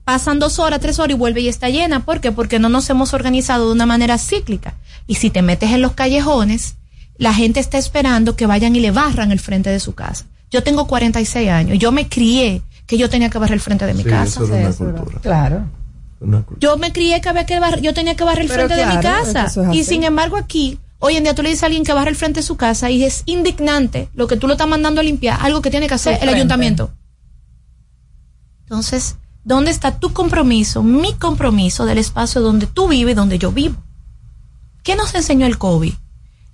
pasan 0.04 0.38
dos 0.38 0.58
horas, 0.58 0.80
tres 0.80 0.98
horas 0.98 1.14
y 1.14 1.18
vuelve 1.18 1.40
y 1.40 1.48
está 1.48 1.68
llena. 1.68 2.04
¿Por 2.04 2.20
qué? 2.20 2.32
Porque 2.32 2.58
no 2.58 2.68
nos 2.68 2.88
hemos 2.90 3.14
organizado 3.14 3.66
de 3.66 3.72
una 3.72 3.86
manera 3.86 4.18
cíclica. 4.18 4.74
Y 5.06 5.16
si 5.16 5.30
te 5.30 5.42
metes 5.42 5.70
en 5.70 5.82
los 5.82 5.92
callejones, 5.92 6.76
la 7.16 7.34
gente 7.34 7.60
está 7.60 7.78
esperando 7.78 8.36
que 8.36 8.46
vayan 8.46 8.76
y 8.76 8.80
le 8.80 8.90
barran 8.90 9.32
el 9.32 9.40
frente 9.40 9.70
de 9.70 9.80
su 9.80 9.94
casa. 9.94 10.26
Yo 10.50 10.62
tengo 10.62 10.86
46 10.86 11.48
años. 11.48 11.78
Yo 11.78 11.92
me 11.92 12.08
crié 12.08 12.62
que 12.86 12.98
yo 12.98 13.08
tenía 13.08 13.30
que 13.30 13.38
barrer 13.38 13.54
el 13.54 13.60
frente 13.60 13.86
de 13.86 13.94
mi 13.94 14.04
casa. 14.04 14.40
Claro. 15.22 15.64
Yo 16.58 16.76
me 16.76 16.92
crié 16.92 17.20
que 17.20 17.28
había 17.28 17.46
que 17.46 17.58
barrer, 17.58 17.80
yo 17.80 17.94
tenía 17.94 18.14
que 18.14 18.24
barrer 18.24 18.42
el 18.42 18.50
frente 18.50 18.74
de 18.74 18.86
mi 18.86 18.98
casa. 19.00 19.46
y 19.72 19.84
sin 19.84 20.04
embargo 20.04 20.36
aquí, 20.36 20.78
hoy 20.98 21.16
en 21.16 21.22
día 21.22 21.34
tú 21.34 21.42
le 21.42 21.48
dices 21.48 21.62
a 21.62 21.66
alguien 21.66 21.84
que 21.84 21.92
barre 21.92 22.10
el 22.10 22.16
frente 22.16 22.40
de 22.40 22.46
su 22.46 22.56
casa 22.56 22.90
y 22.90 23.04
es 23.04 23.22
indignante 23.26 24.08
lo 24.14 24.26
que 24.26 24.36
tú 24.36 24.46
lo 24.46 24.54
estás 24.54 24.68
mandando 24.68 25.00
a 25.00 25.04
limpiar, 25.04 25.38
algo 25.40 25.62
que 25.62 25.70
tiene 25.70 25.86
que 25.86 25.94
hacer 25.94 26.18
el 26.20 26.28
ayuntamiento. 26.28 26.90
Entonces, 28.62 29.16
¿dónde 29.44 29.70
está 29.70 29.98
tu 29.98 30.12
compromiso, 30.12 30.82
mi 30.82 31.14
compromiso 31.14 31.86
del 31.86 31.98
espacio 31.98 32.40
donde 32.40 32.66
tú 32.66 32.88
vives 32.88 33.12
y 33.12 33.14
donde 33.16 33.38
yo 33.38 33.50
vivo? 33.50 33.76
¿Qué 34.82 34.96
nos 34.96 35.14
enseñó 35.14 35.46
el 35.46 35.58
COVID? 35.58 35.94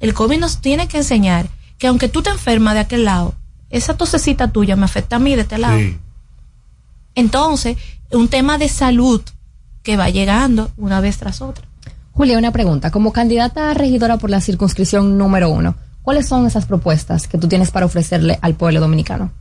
El 0.00 0.14
COVID 0.14 0.38
nos 0.38 0.60
tiene 0.60 0.86
que 0.86 0.98
enseñar 0.98 1.48
que 1.78 1.88
aunque 1.88 2.08
tú 2.08 2.22
te 2.22 2.30
enfermas 2.30 2.74
de 2.74 2.80
aquel 2.80 3.04
lado, 3.04 3.34
esa 3.70 3.96
tosecita 3.96 4.48
tuya 4.48 4.76
me 4.76 4.84
afecta 4.84 5.16
a 5.16 5.18
mí 5.18 5.34
de 5.34 5.42
este 5.42 5.58
lado. 5.58 5.80
Entonces, 7.14 7.76
un 8.10 8.28
tema 8.28 8.58
de 8.58 8.68
salud 8.68 9.22
que 9.82 9.96
va 9.96 10.10
llegando 10.10 10.70
una 10.76 11.00
vez 11.00 11.18
tras 11.18 11.40
otra. 11.40 11.66
Julia, 12.12 12.38
una 12.38 12.52
pregunta. 12.52 12.90
Como 12.90 13.12
candidata 13.12 13.70
a 13.70 13.74
regidora 13.74 14.16
por 14.16 14.30
la 14.30 14.40
circunscripción 14.40 15.18
número 15.18 15.50
uno, 15.50 15.76
¿cuáles 16.02 16.26
son 16.26 16.46
esas 16.46 16.66
propuestas 16.66 17.28
que 17.28 17.38
tú 17.38 17.48
tienes 17.48 17.70
para 17.70 17.86
ofrecerle 17.86 18.38
al 18.42 18.54
pueblo 18.54 18.80
dominicano? 18.80 19.32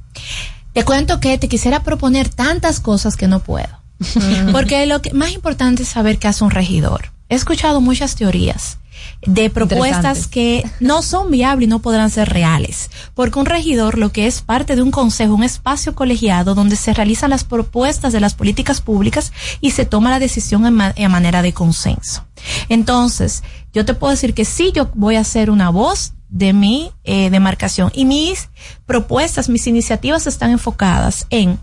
Te 0.74 0.84
cuento 0.84 1.20
que 1.20 1.38
te 1.38 1.48
quisiera 1.48 1.84
proponer 1.84 2.30
tantas 2.30 2.80
cosas 2.80 3.16
que 3.16 3.28
no 3.28 3.40
puedo. 3.40 3.70
Porque 4.52 4.86
lo 4.86 5.02
que 5.02 5.14
más 5.14 5.32
importante 5.32 5.84
es 5.84 5.90
saber 5.90 6.20
qué 6.20 6.28
hace 6.28 6.44
un 6.44 6.52
regidor. 6.52 7.12
He 7.30 7.36
escuchado 7.36 7.82
muchas 7.82 8.16
teorías 8.16 8.78
de 9.26 9.50
propuestas 9.50 10.28
que 10.28 10.64
no 10.80 11.02
son 11.02 11.32
viables 11.32 11.68
y 11.68 11.70
no 11.70 11.80
podrán 11.80 12.10
ser 12.10 12.30
reales. 12.30 12.90
Porque 13.14 13.40
un 13.40 13.46
regidor 13.46 13.98
lo 13.98 14.12
que 14.12 14.28
es 14.28 14.42
parte 14.42 14.76
de 14.76 14.82
un 14.82 14.92
consejo, 14.92 15.34
un 15.34 15.44
espacio 15.44 15.96
colegiado 15.96 16.56
donde 16.56 16.76
se 16.76 16.94
realizan 16.94 17.30
las 17.30 17.44
propuestas 17.44 18.14
de 18.14 18.20
las 18.20 18.34
políticas 18.34 18.82
públicas 18.82 19.34
y 19.62 19.72
se 19.72 19.86
toma 19.86 20.10
la 20.10 20.20
decisión 20.20 20.66
en, 20.66 21.12
manera 21.12 21.42
de 21.42 21.54
consenso. 21.54 22.26
Entonces, 22.70 23.44
yo 23.74 23.86
te 23.86 23.94
puedo 23.94 24.12
decir 24.12 24.34
que 24.34 24.46
sí, 24.46 24.72
yo 24.74 24.90
voy 24.94 25.16
a 25.16 25.24
ser 25.24 25.50
una 25.50 25.70
voz 25.70 26.14
de 26.30 26.54
mi 26.54 26.92
eh, 27.04 27.30
demarcación. 27.30 27.92
Y 27.94 28.06
mis 28.06 28.50
propuestas, 28.86 29.50
mis 29.50 29.68
iniciativas 29.68 30.28
están 30.28 30.52
enfocadas 30.52 31.28
en, 31.30 31.60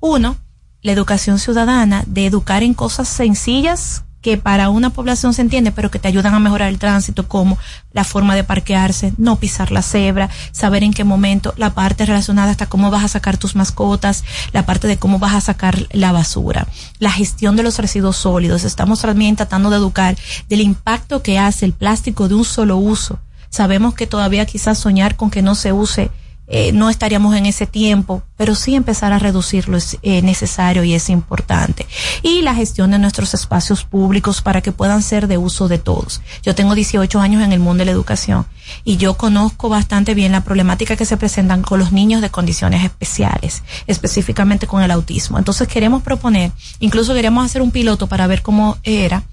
uno, 0.00 0.36
la 0.82 0.92
educación 0.92 1.38
ciudadana, 1.38 2.04
de 2.06 2.26
educar 2.26 2.62
en 2.62 2.74
cosas 2.74 3.08
sencillas 3.08 4.05
que 4.26 4.38
para 4.38 4.70
una 4.70 4.90
población 4.90 5.34
se 5.34 5.42
entiende, 5.42 5.70
pero 5.70 5.88
que 5.88 6.00
te 6.00 6.08
ayudan 6.08 6.34
a 6.34 6.40
mejorar 6.40 6.68
el 6.68 6.80
tránsito, 6.80 7.28
como 7.28 7.58
la 7.92 8.02
forma 8.02 8.34
de 8.34 8.42
parquearse, 8.42 9.12
no 9.18 9.36
pisar 9.36 9.70
la 9.70 9.82
cebra, 9.82 10.30
saber 10.50 10.82
en 10.82 10.92
qué 10.92 11.04
momento, 11.04 11.54
la 11.56 11.74
parte 11.74 12.04
relacionada 12.04 12.50
hasta 12.50 12.66
cómo 12.66 12.90
vas 12.90 13.04
a 13.04 13.08
sacar 13.08 13.36
tus 13.36 13.54
mascotas, 13.54 14.24
la 14.50 14.66
parte 14.66 14.88
de 14.88 14.96
cómo 14.96 15.20
vas 15.20 15.36
a 15.36 15.40
sacar 15.40 15.86
la 15.92 16.10
basura, 16.10 16.66
la 16.98 17.12
gestión 17.12 17.54
de 17.54 17.62
los 17.62 17.78
residuos 17.78 18.16
sólidos. 18.16 18.64
Estamos 18.64 19.00
también 19.00 19.36
tratando 19.36 19.70
de 19.70 19.76
educar 19.76 20.16
del 20.48 20.60
impacto 20.60 21.22
que 21.22 21.38
hace 21.38 21.64
el 21.64 21.72
plástico 21.72 22.26
de 22.26 22.34
un 22.34 22.44
solo 22.44 22.78
uso. 22.78 23.20
Sabemos 23.48 23.94
que 23.94 24.08
todavía 24.08 24.44
quizás 24.44 24.76
soñar 24.76 25.14
con 25.14 25.30
que 25.30 25.42
no 25.42 25.54
se 25.54 25.72
use 25.72 26.10
eh, 26.48 26.72
no 26.72 26.90
estaríamos 26.90 27.34
en 27.34 27.46
ese 27.46 27.66
tiempo, 27.66 28.22
pero 28.36 28.54
sí 28.54 28.74
empezar 28.74 29.12
a 29.12 29.18
reducirlo 29.18 29.76
es 29.76 29.98
eh, 30.02 30.22
necesario 30.22 30.84
y 30.84 30.94
es 30.94 31.08
importante. 31.10 31.86
Y 32.22 32.42
la 32.42 32.54
gestión 32.54 32.92
de 32.92 32.98
nuestros 32.98 33.34
espacios 33.34 33.84
públicos 33.84 34.42
para 34.42 34.60
que 34.60 34.72
puedan 34.72 35.02
ser 35.02 35.26
de 35.26 35.38
uso 35.38 35.66
de 35.66 35.78
todos. 35.78 36.20
Yo 36.42 36.54
tengo 36.54 36.74
18 36.74 37.18
años 37.20 37.42
en 37.42 37.52
el 37.52 37.58
mundo 37.58 37.80
de 37.80 37.86
la 37.86 37.92
educación 37.92 38.46
y 38.84 38.96
yo 38.96 39.16
conozco 39.16 39.68
bastante 39.68 40.14
bien 40.14 40.32
la 40.32 40.44
problemática 40.44 40.96
que 40.96 41.04
se 41.04 41.16
presentan 41.16 41.62
con 41.62 41.80
los 41.80 41.92
niños 41.92 42.22
de 42.22 42.30
condiciones 42.30 42.84
especiales, 42.84 43.62
específicamente 43.86 44.66
con 44.66 44.82
el 44.82 44.90
autismo. 44.90 45.38
Entonces 45.38 45.66
queremos 45.66 46.02
proponer, 46.02 46.52
incluso 46.78 47.14
queremos 47.14 47.44
hacer 47.44 47.62
un 47.62 47.70
piloto 47.72 48.06
para 48.06 48.26
ver 48.26 48.42
cómo 48.42 48.78
era, 48.84 49.24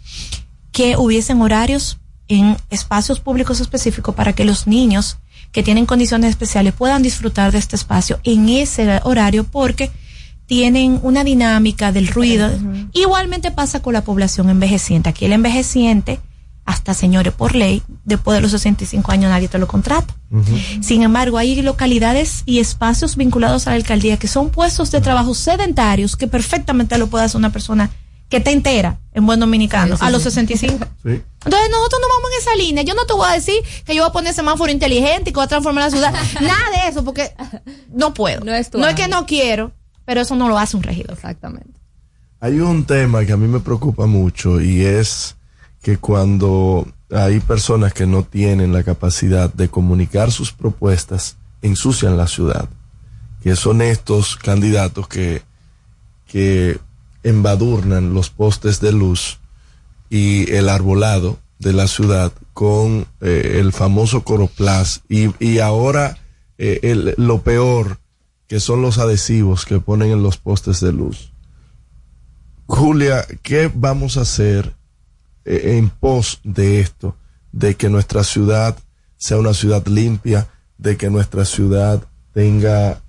que 0.72 0.98
hubiesen 0.98 1.42
horarios 1.42 2.00
en 2.28 2.58
espacios 2.70 3.20
públicos 3.20 3.60
específicos 3.60 4.16
para 4.16 4.34
que 4.34 4.46
los 4.46 4.66
niños 4.66 5.18
que 5.54 5.64
tienen 5.64 5.86
condiciones 5.86 6.32
especiales 6.32 6.74
puedan 6.74 7.04
disfrutar 7.04 7.54
de 7.54 7.60
este 7.60 7.78
espacio 7.78 8.20
en 8.24 8.50
ese 8.50 9.00
horario 9.04 9.46
porque 9.46 9.92
tienen 10.48 11.00
una 11.04 11.24
dinámica 11.24 11.94
del 11.94 12.08
ruido. 12.08 12.52
Igualmente 12.92 13.52
pasa 13.52 13.82
con 13.82 13.94
la 13.94 14.04
población 14.04 14.50
envejeciente. 14.50 15.10
Aquí 15.10 15.26
el 15.26 15.32
envejeciente, 15.32 16.20
hasta 16.66 16.94
señores 16.94 17.34
por 17.34 17.56
ley, 17.56 17.84
después 18.04 18.36
de 18.36 18.42
los 18.42 18.52
65 18.52 19.12
años 19.12 19.30
nadie 19.30 19.48
te 19.48 19.60
lo 19.60 19.68
contrata. 19.68 20.14
Sin 20.82 21.04
embargo, 21.04 21.38
hay 21.38 21.62
localidades 21.62 22.42
y 22.48 22.60
espacios 22.60 23.16
vinculados 23.16 23.68
a 23.68 23.70
la 23.70 23.76
alcaldía 23.76 24.18
que 24.18 24.28
son 24.28 24.50
puestos 24.50 24.90
de 24.90 25.02
trabajo 25.02 25.36
sedentarios 25.36 26.16
que 26.18 26.28
perfectamente 26.28 26.98
lo 26.98 27.08
puede 27.08 27.26
hacer 27.26 27.38
una 27.38 27.52
persona 27.52 27.92
que 28.34 28.40
te 28.40 28.50
entera 28.50 28.98
en 29.14 29.28
buen 29.28 29.40
dominicano 29.40 29.96
a 30.00 30.10
los 30.10 30.24
65. 30.24 30.74
Entonces 31.04 31.70
nosotros 31.70 32.02
no 32.02 32.08
vamos 32.10 32.32
en 32.32 32.40
esa 32.40 32.56
línea. 32.56 32.84
Yo 32.84 32.96
no 32.96 33.06
te 33.06 33.14
voy 33.14 33.30
a 33.30 33.34
decir 33.34 33.62
que 33.86 33.94
yo 33.94 34.02
voy 34.02 34.10
a 34.10 34.12
poner 34.12 34.34
semáforo 34.34 34.72
inteligente 34.72 35.30
y 35.30 35.34
que 35.34 35.36
voy 35.36 35.44
a 35.44 35.48
transformar 35.48 35.84
la 35.84 35.92
ciudad. 35.92 36.12
Nada 36.42 36.72
de 36.72 36.90
eso, 36.90 37.04
porque 37.04 37.32
no 37.92 38.16
puedo. 38.16 38.44
No 38.44 38.52
es, 38.52 38.74
no 38.74 38.88
es 38.88 38.96
que 38.96 39.08
no 39.08 39.28
quiero, 39.28 39.72
pero 40.04 40.22
eso 40.22 40.36
no 40.36 40.50
lo 40.50 40.58
hace 40.58 40.76
un 40.76 40.82
regidor. 40.82 41.14
Exactamente. 41.14 41.80
Hay 42.40 42.60
un 42.60 42.86
tema 42.86 43.24
que 43.24 43.34
a 43.34 43.38
mí 43.38 43.48
me 43.48 43.60
preocupa 43.60 44.08
mucho 44.08 44.60
y 44.60 44.82
es 44.82 45.36
que 45.84 45.98
cuando 45.98 46.88
hay 47.12 47.40
personas 47.40 47.94
que 47.94 48.08
no 48.08 48.24
tienen 48.24 48.74
la 48.74 48.82
capacidad 48.82 49.54
de 49.54 49.70
comunicar 49.70 50.32
sus 50.32 50.52
propuestas, 50.54 51.36
ensucian 51.62 52.18
la 52.18 52.26
ciudad. 52.26 52.68
Que 53.44 53.56
son 53.56 53.84
estos 53.84 54.38
candidatos 54.38 55.08
que, 55.08 55.44
que 56.26 56.80
embadurnan 57.24 58.14
los 58.14 58.30
postes 58.30 58.80
de 58.80 58.92
luz 58.92 59.40
y 60.10 60.52
el 60.52 60.70
arbolado 60.70 61.40
de 61.60 61.74
la 61.74 61.88
ciudad 61.88 62.32
con 62.54 63.08
eh, 63.22 63.58
el 63.60 63.72
famoso 63.72 64.24
coroplast 64.24 65.04
y, 65.10 65.34
y 65.44 65.60
ahora 65.60 66.18
eh, 66.58 67.16
lo 67.18 67.42
peor 67.42 67.98
que 68.48 68.60
son 68.60 68.82
los 68.82 69.00
adhesivos 69.00 69.66
que 69.66 69.80
ponen 69.80 70.12
en 70.12 70.22
los 70.22 70.38
postes 70.38 70.80
de 70.82 70.92
luz. 70.92 71.32
Julia, 72.68 73.26
¿qué 73.42 73.72
vamos 73.74 74.18
a 74.18 74.22
hacer 74.22 74.74
eh, 75.46 75.78
en 75.78 75.90
pos 75.90 76.40
de 76.44 76.80
esto? 76.80 77.16
De 77.52 77.76
que 77.76 77.90
nuestra 77.90 78.24
ciudad 78.24 78.78
sea 79.18 79.38
una 79.38 79.54
ciudad 79.54 79.86
limpia, 79.88 80.48
de 80.78 80.98
que 80.98 81.10
nuestra 81.10 81.46
ciudad 81.46 82.04
tenga 82.34 83.02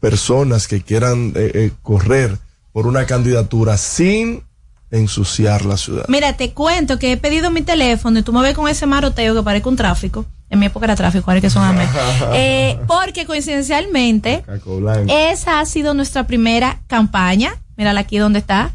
personas 0.00 0.68
que 0.68 0.80
quieran 0.80 1.34
correr 1.82 2.38
por 2.76 2.86
una 2.86 3.06
candidatura 3.06 3.78
sin 3.78 4.44
ensuciar 4.90 5.64
la 5.64 5.78
ciudad. 5.78 6.04
Mira, 6.08 6.34
te 6.34 6.52
cuento 6.52 6.98
que 6.98 7.12
he 7.12 7.16
pedido 7.16 7.50
mi 7.50 7.62
teléfono 7.62 8.18
y 8.18 8.22
tú 8.22 8.34
me 8.34 8.42
ves 8.42 8.54
con 8.54 8.68
ese 8.68 8.84
maroteo 8.84 9.34
que 9.34 9.42
parece 9.42 9.66
un 9.66 9.76
tráfico. 9.76 10.26
En 10.50 10.58
mi 10.58 10.66
época 10.66 10.84
era 10.84 10.94
tráfico, 10.94 11.30
ahora 11.30 11.40
que 11.40 11.48
son 11.48 11.64
amén. 11.64 11.88
eh, 12.34 12.78
porque 12.86 13.24
coincidencialmente, 13.24 14.44
esa 15.08 15.60
ha 15.60 15.64
sido 15.64 15.94
nuestra 15.94 16.26
primera 16.26 16.82
campaña. 16.86 17.54
Mírala 17.78 18.00
aquí 18.00 18.18
donde 18.18 18.40
está. 18.40 18.74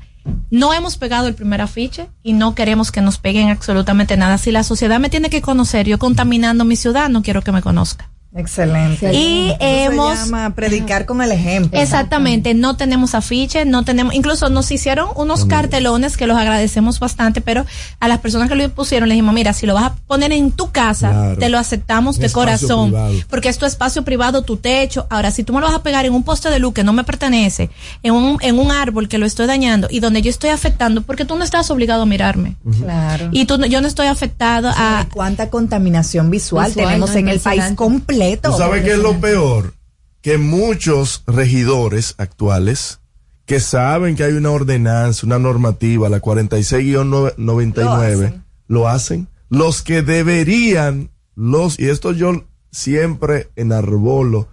No 0.50 0.74
hemos 0.74 0.98
pegado 0.98 1.28
el 1.28 1.36
primer 1.36 1.62
afiche 1.62 2.08
y 2.24 2.34
no 2.34 2.56
queremos 2.56 2.92
que 2.92 3.02
nos 3.02 3.20
peguen 3.20 3.50
absolutamente 3.50 4.18
nada. 4.18 4.40
Si 4.40 4.50
la 4.50 4.64
sociedad 4.64 5.00
me 5.00 5.12
tiene 5.12 5.30
que 5.30 5.44
conocer, 5.44 5.86
yo 5.86 6.00
contaminando 6.00 6.66
mi 6.66 6.76
ciudad, 6.76 7.08
no 7.10 7.22
quiero 7.22 7.44
que 7.44 7.52
me 7.52 7.62
conozca. 7.62 8.10
Excelente. 8.34 9.14
Y 9.14 9.54
hemos 9.60 10.18
se 10.18 10.26
llama 10.26 10.56
predicar 10.56 11.06
con 11.06 11.22
el 11.22 11.34
ejemplo. 11.34 11.78
Exactamente, 11.78 12.54
no 12.54 12.78
tenemos 12.78 13.14
afiches, 13.14 13.68
no 13.68 13.84
tenemos, 13.84 14.14
incluso 14.14 14.50
nos 14.50 14.72
hicieron 14.72 15.10
unos 15.16 15.44
cartelones 15.46 16.16
que 16.16 16.28
los 16.28 16.38
agradecemos 16.38 17.00
bastante, 17.00 17.42
pero 17.42 17.66
a 18.00 18.08
las 18.08 18.20
personas 18.20 18.48
que 18.48 18.56
lo 18.56 18.70
pusieron 18.70 19.10
le 19.10 19.16
dijimos, 19.16 19.34
mira, 19.34 19.52
si 19.52 19.66
lo 19.66 19.74
vas 19.74 19.84
a 19.84 19.96
poner 20.08 20.32
en 20.32 20.52
tu 20.52 20.72
casa, 20.72 21.36
te 21.38 21.50
lo 21.50 21.58
aceptamos 21.58 22.20
de 22.20 22.32
corazón, 22.32 22.94
porque 23.30 23.50
es 23.50 23.58
tu 23.58 23.66
espacio 23.66 24.04
privado, 24.04 24.44
tu 24.44 24.56
techo. 24.56 25.08
Ahora, 25.10 25.32
si 25.32 25.44
tú 25.44 25.52
me 25.52 25.60
lo 25.60 25.68
vas 25.68 25.76
a 25.76 25.84
pegar 25.84 26.06
en 26.06 26.14
un 26.14 26.24
poste 26.24 26.50
de 26.50 26.60
luz 26.60 26.74
que 26.74 26.86
no 26.86 26.94
me 26.94 27.04
pertenece, 27.04 27.70
en 28.02 28.14
un, 28.14 28.38
en 28.42 28.60
un 28.60 28.72
árbol 28.72 29.10
que 29.10 29.18
lo 29.18 29.26
estoy 29.26 29.46
dañando 29.46 29.88
y 29.92 30.00
donde 30.00 30.22
yo 30.22 30.30
estoy 30.30 30.52
afectando, 30.52 31.02
porque 31.02 31.26
tú 31.26 31.36
no 31.36 31.44
estás 31.44 31.70
obligado 31.70 32.04
a 32.04 32.06
mirarme. 32.06 32.56
Claro. 32.80 33.28
Y 33.34 33.44
tú, 33.44 33.62
yo 33.66 33.82
no 33.82 33.88
estoy 33.90 34.08
afectado 34.08 34.72
a... 34.74 35.06
¿Cuánta 35.12 35.50
contaminación 35.50 36.30
visual, 36.30 36.74
tenemos 36.74 37.14
en 37.16 37.28
el 37.28 37.42
país 37.42 37.64
completo? 37.76 38.21
¿Tú 38.42 38.52
sabes 38.56 38.84
qué 38.84 38.92
es 38.92 39.00
lo 39.00 39.20
peor? 39.20 39.74
Que 40.22 40.38
muchos 40.38 41.24
regidores 41.26 42.14
actuales 42.18 43.00
que 43.46 43.60
saben 43.60 44.16
que 44.16 44.24
hay 44.24 44.34
una 44.34 44.52
ordenanza, 44.52 45.26
una 45.26 45.40
normativa, 45.40 46.08
la 46.08 46.22
46-99, 46.22 48.44
lo 48.68 48.88
hacen. 48.88 49.28
Los 49.50 49.82
que 49.82 50.04
deberían, 50.04 51.10
los, 51.36 51.80
y 51.80 51.90
esto 51.90 52.12
yo 52.14 52.46
siempre 52.72 53.50
enarbolo, 53.56 54.48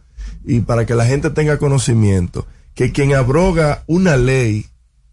y 0.45 0.61
para 0.61 0.87
que 0.87 0.95
la 0.95 1.05
gente 1.05 1.29
tenga 1.31 1.59
conocimiento, 1.59 2.47
que 2.75 2.91
quien 2.91 3.15
abroga 3.15 3.85
una 3.87 4.17
ley 4.17 4.65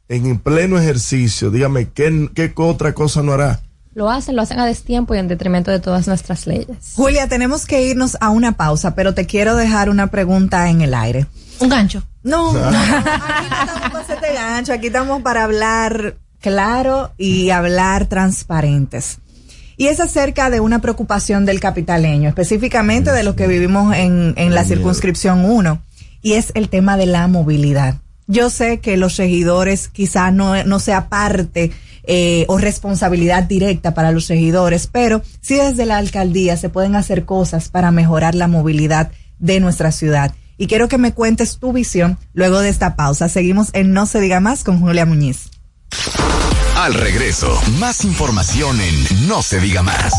en 0.08 0.40
pleno 0.40 0.80
ejercicio, 0.80 1.52
dígame, 1.52 1.90
¿qué, 1.90 2.30
qué 2.34 2.54
otra 2.56 2.94
cosa 2.94 3.22
no 3.22 3.34
hará? 3.34 3.65
Lo 3.96 4.12
hacen, 4.12 4.36
lo 4.36 4.42
hacen 4.42 4.60
a 4.60 4.66
destiempo 4.66 5.16
y 5.16 5.18
en 5.18 5.30
detrimento 5.30 5.72
de 5.72 5.80
todas 5.80 6.06
nuestras 6.06 6.46
leyes. 6.46 6.94
Julia, 6.96 7.28
tenemos 7.28 7.66
que 7.66 7.82
irnos 7.82 8.18
a 8.20 8.30
una 8.30 8.52
pausa, 8.52 8.94
pero 8.94 9.14
te 9.14 9.26
quiero 9.26 9.56
dejar 9.56 9.90
una 9.90 10.08
pregunta 10.08 10.70
en 10.70 10.82
el 10.82 10.94
aire. 10.94 11.26
Un 11.60 11.70
gancho. 11.70 12.04
No, 12.22 12.52
no, 12.54 12.60
aquí 12.68 13.48
no 13.50 13.72
estamos 13.72 14.04
para 14.04 14.14
este 14.14 14.34
gancho, 14.34 14.74
aquí 14.74 14.88
estamos 14.88 15.22
para 15.22 15.46
hablar 15.46 16.18
claro 16.42 17.14
y 17.18 17.50
hablar 17.52 18.08
transparentes. 18.08 19.20
Y 19.78 19.88
es 19.88 20.02
acerca 20.02 20.50
de 20.50 20.60
una 20.60 20.80
preocupación 20.80 21.46
del 21.46 21.62
capitaleño, 21.62 22.28
específicamente 22.28 23.12
de 23.12 23.24
lo 23.24 23.36
que 23.36 23.48
vivimos 23.48 23.96
en, 23.96 24.34
en 24.36 24.54
la 24.54 24.66
circunscripción 24.66 25.46
1, 25.46 25.82
y 26.22 26.34
es 26.34 26.52
el 26.56 26.68
tema 26.68 26.98
de 26.98 27.06
la 27.06 27.28
movilidad. 27.28 27.96
Yo 28.28 28.50
sé 28.50 28.80
que 28.80 28.98
los 28.98 29.16
regidores 29.18 29.88
quizás 29.88 30.34
no, 30.34 30.64
no 30.64 30.80
sea 30.80 31.08
parte 31.08 31.72
eh, 32.08 32.46
o 32.48 32.58
responsabilidad 32.58 33.44
directa 33.44 33.94
para 33.94 34.12
los 34.12 34.28
regidores, 34.28 34.88
pero 34.88 35.22
sí 35.42 35.56
desde 35.56 35.86
la 35.86 35.98
alcaldía 35.98 36.58
se 36.58 36.70
pueden 36.70 36.96
hacer 36.96 37.26
cosas 37.26 37.70
para 37.70 37.92
mejorar 37.92 38.36
la 38.36 38.48
movilidad 38.48 39.12
de 39.40 39.60
nuestra 39.60 39.92
ciudad. 39.92 40.34
Y 40.58 40.68
quiero 40.68 40.88
que 40.88 40.98
me 40.98 41.14
cuentes 41.14 41.58
tu 41.58 41.74
visión 41.74 42.18
luego 42.34 42.60
de 42.60 42.70
esta 42.70 42.96
pausa. 42.96 43.28
Seguimos 43.30 43.70
en 43.74 43.92
No 43.92 44.06
se 44.06 44.22
diga 44.22 44.40
más 44.40 44.64
con 44.64 44.80
Julia 44.80 45.06
Muñiz. 45.06 45.50
Al 46.78 46.94
regreso, 46.94 47.60
más 47.80 48.04
información 48.04 48.80
en 48.82 49.28
No 49.28 49.42
se 49.42 49.60
diga 49.60 49.82
más. 49.82 50.14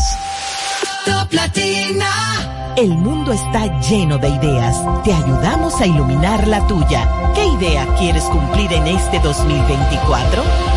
Top 1.05 1.31
Latina. 1.31 2.73
El 2.75 2.89
mundo 2.89 3.31
está 3.31 3.79
lleno 3.81 4.17
de 4.19 4.29
ideas. 4.29 4.75
Te 5.03 5.11
ayudamos 5.13 5.79
a 5.81 5.87
iluminar 5.87 6.47
la 6.47 6.65
tuya. 6.67 7.09
¿Qué 7.33 7.45
idea 7.45 7.87
quieres 7.97 8.23
cumplir 8.25 8.71
en 8.73 8.87
este 8.87 9.19
2024? 9.19 10.76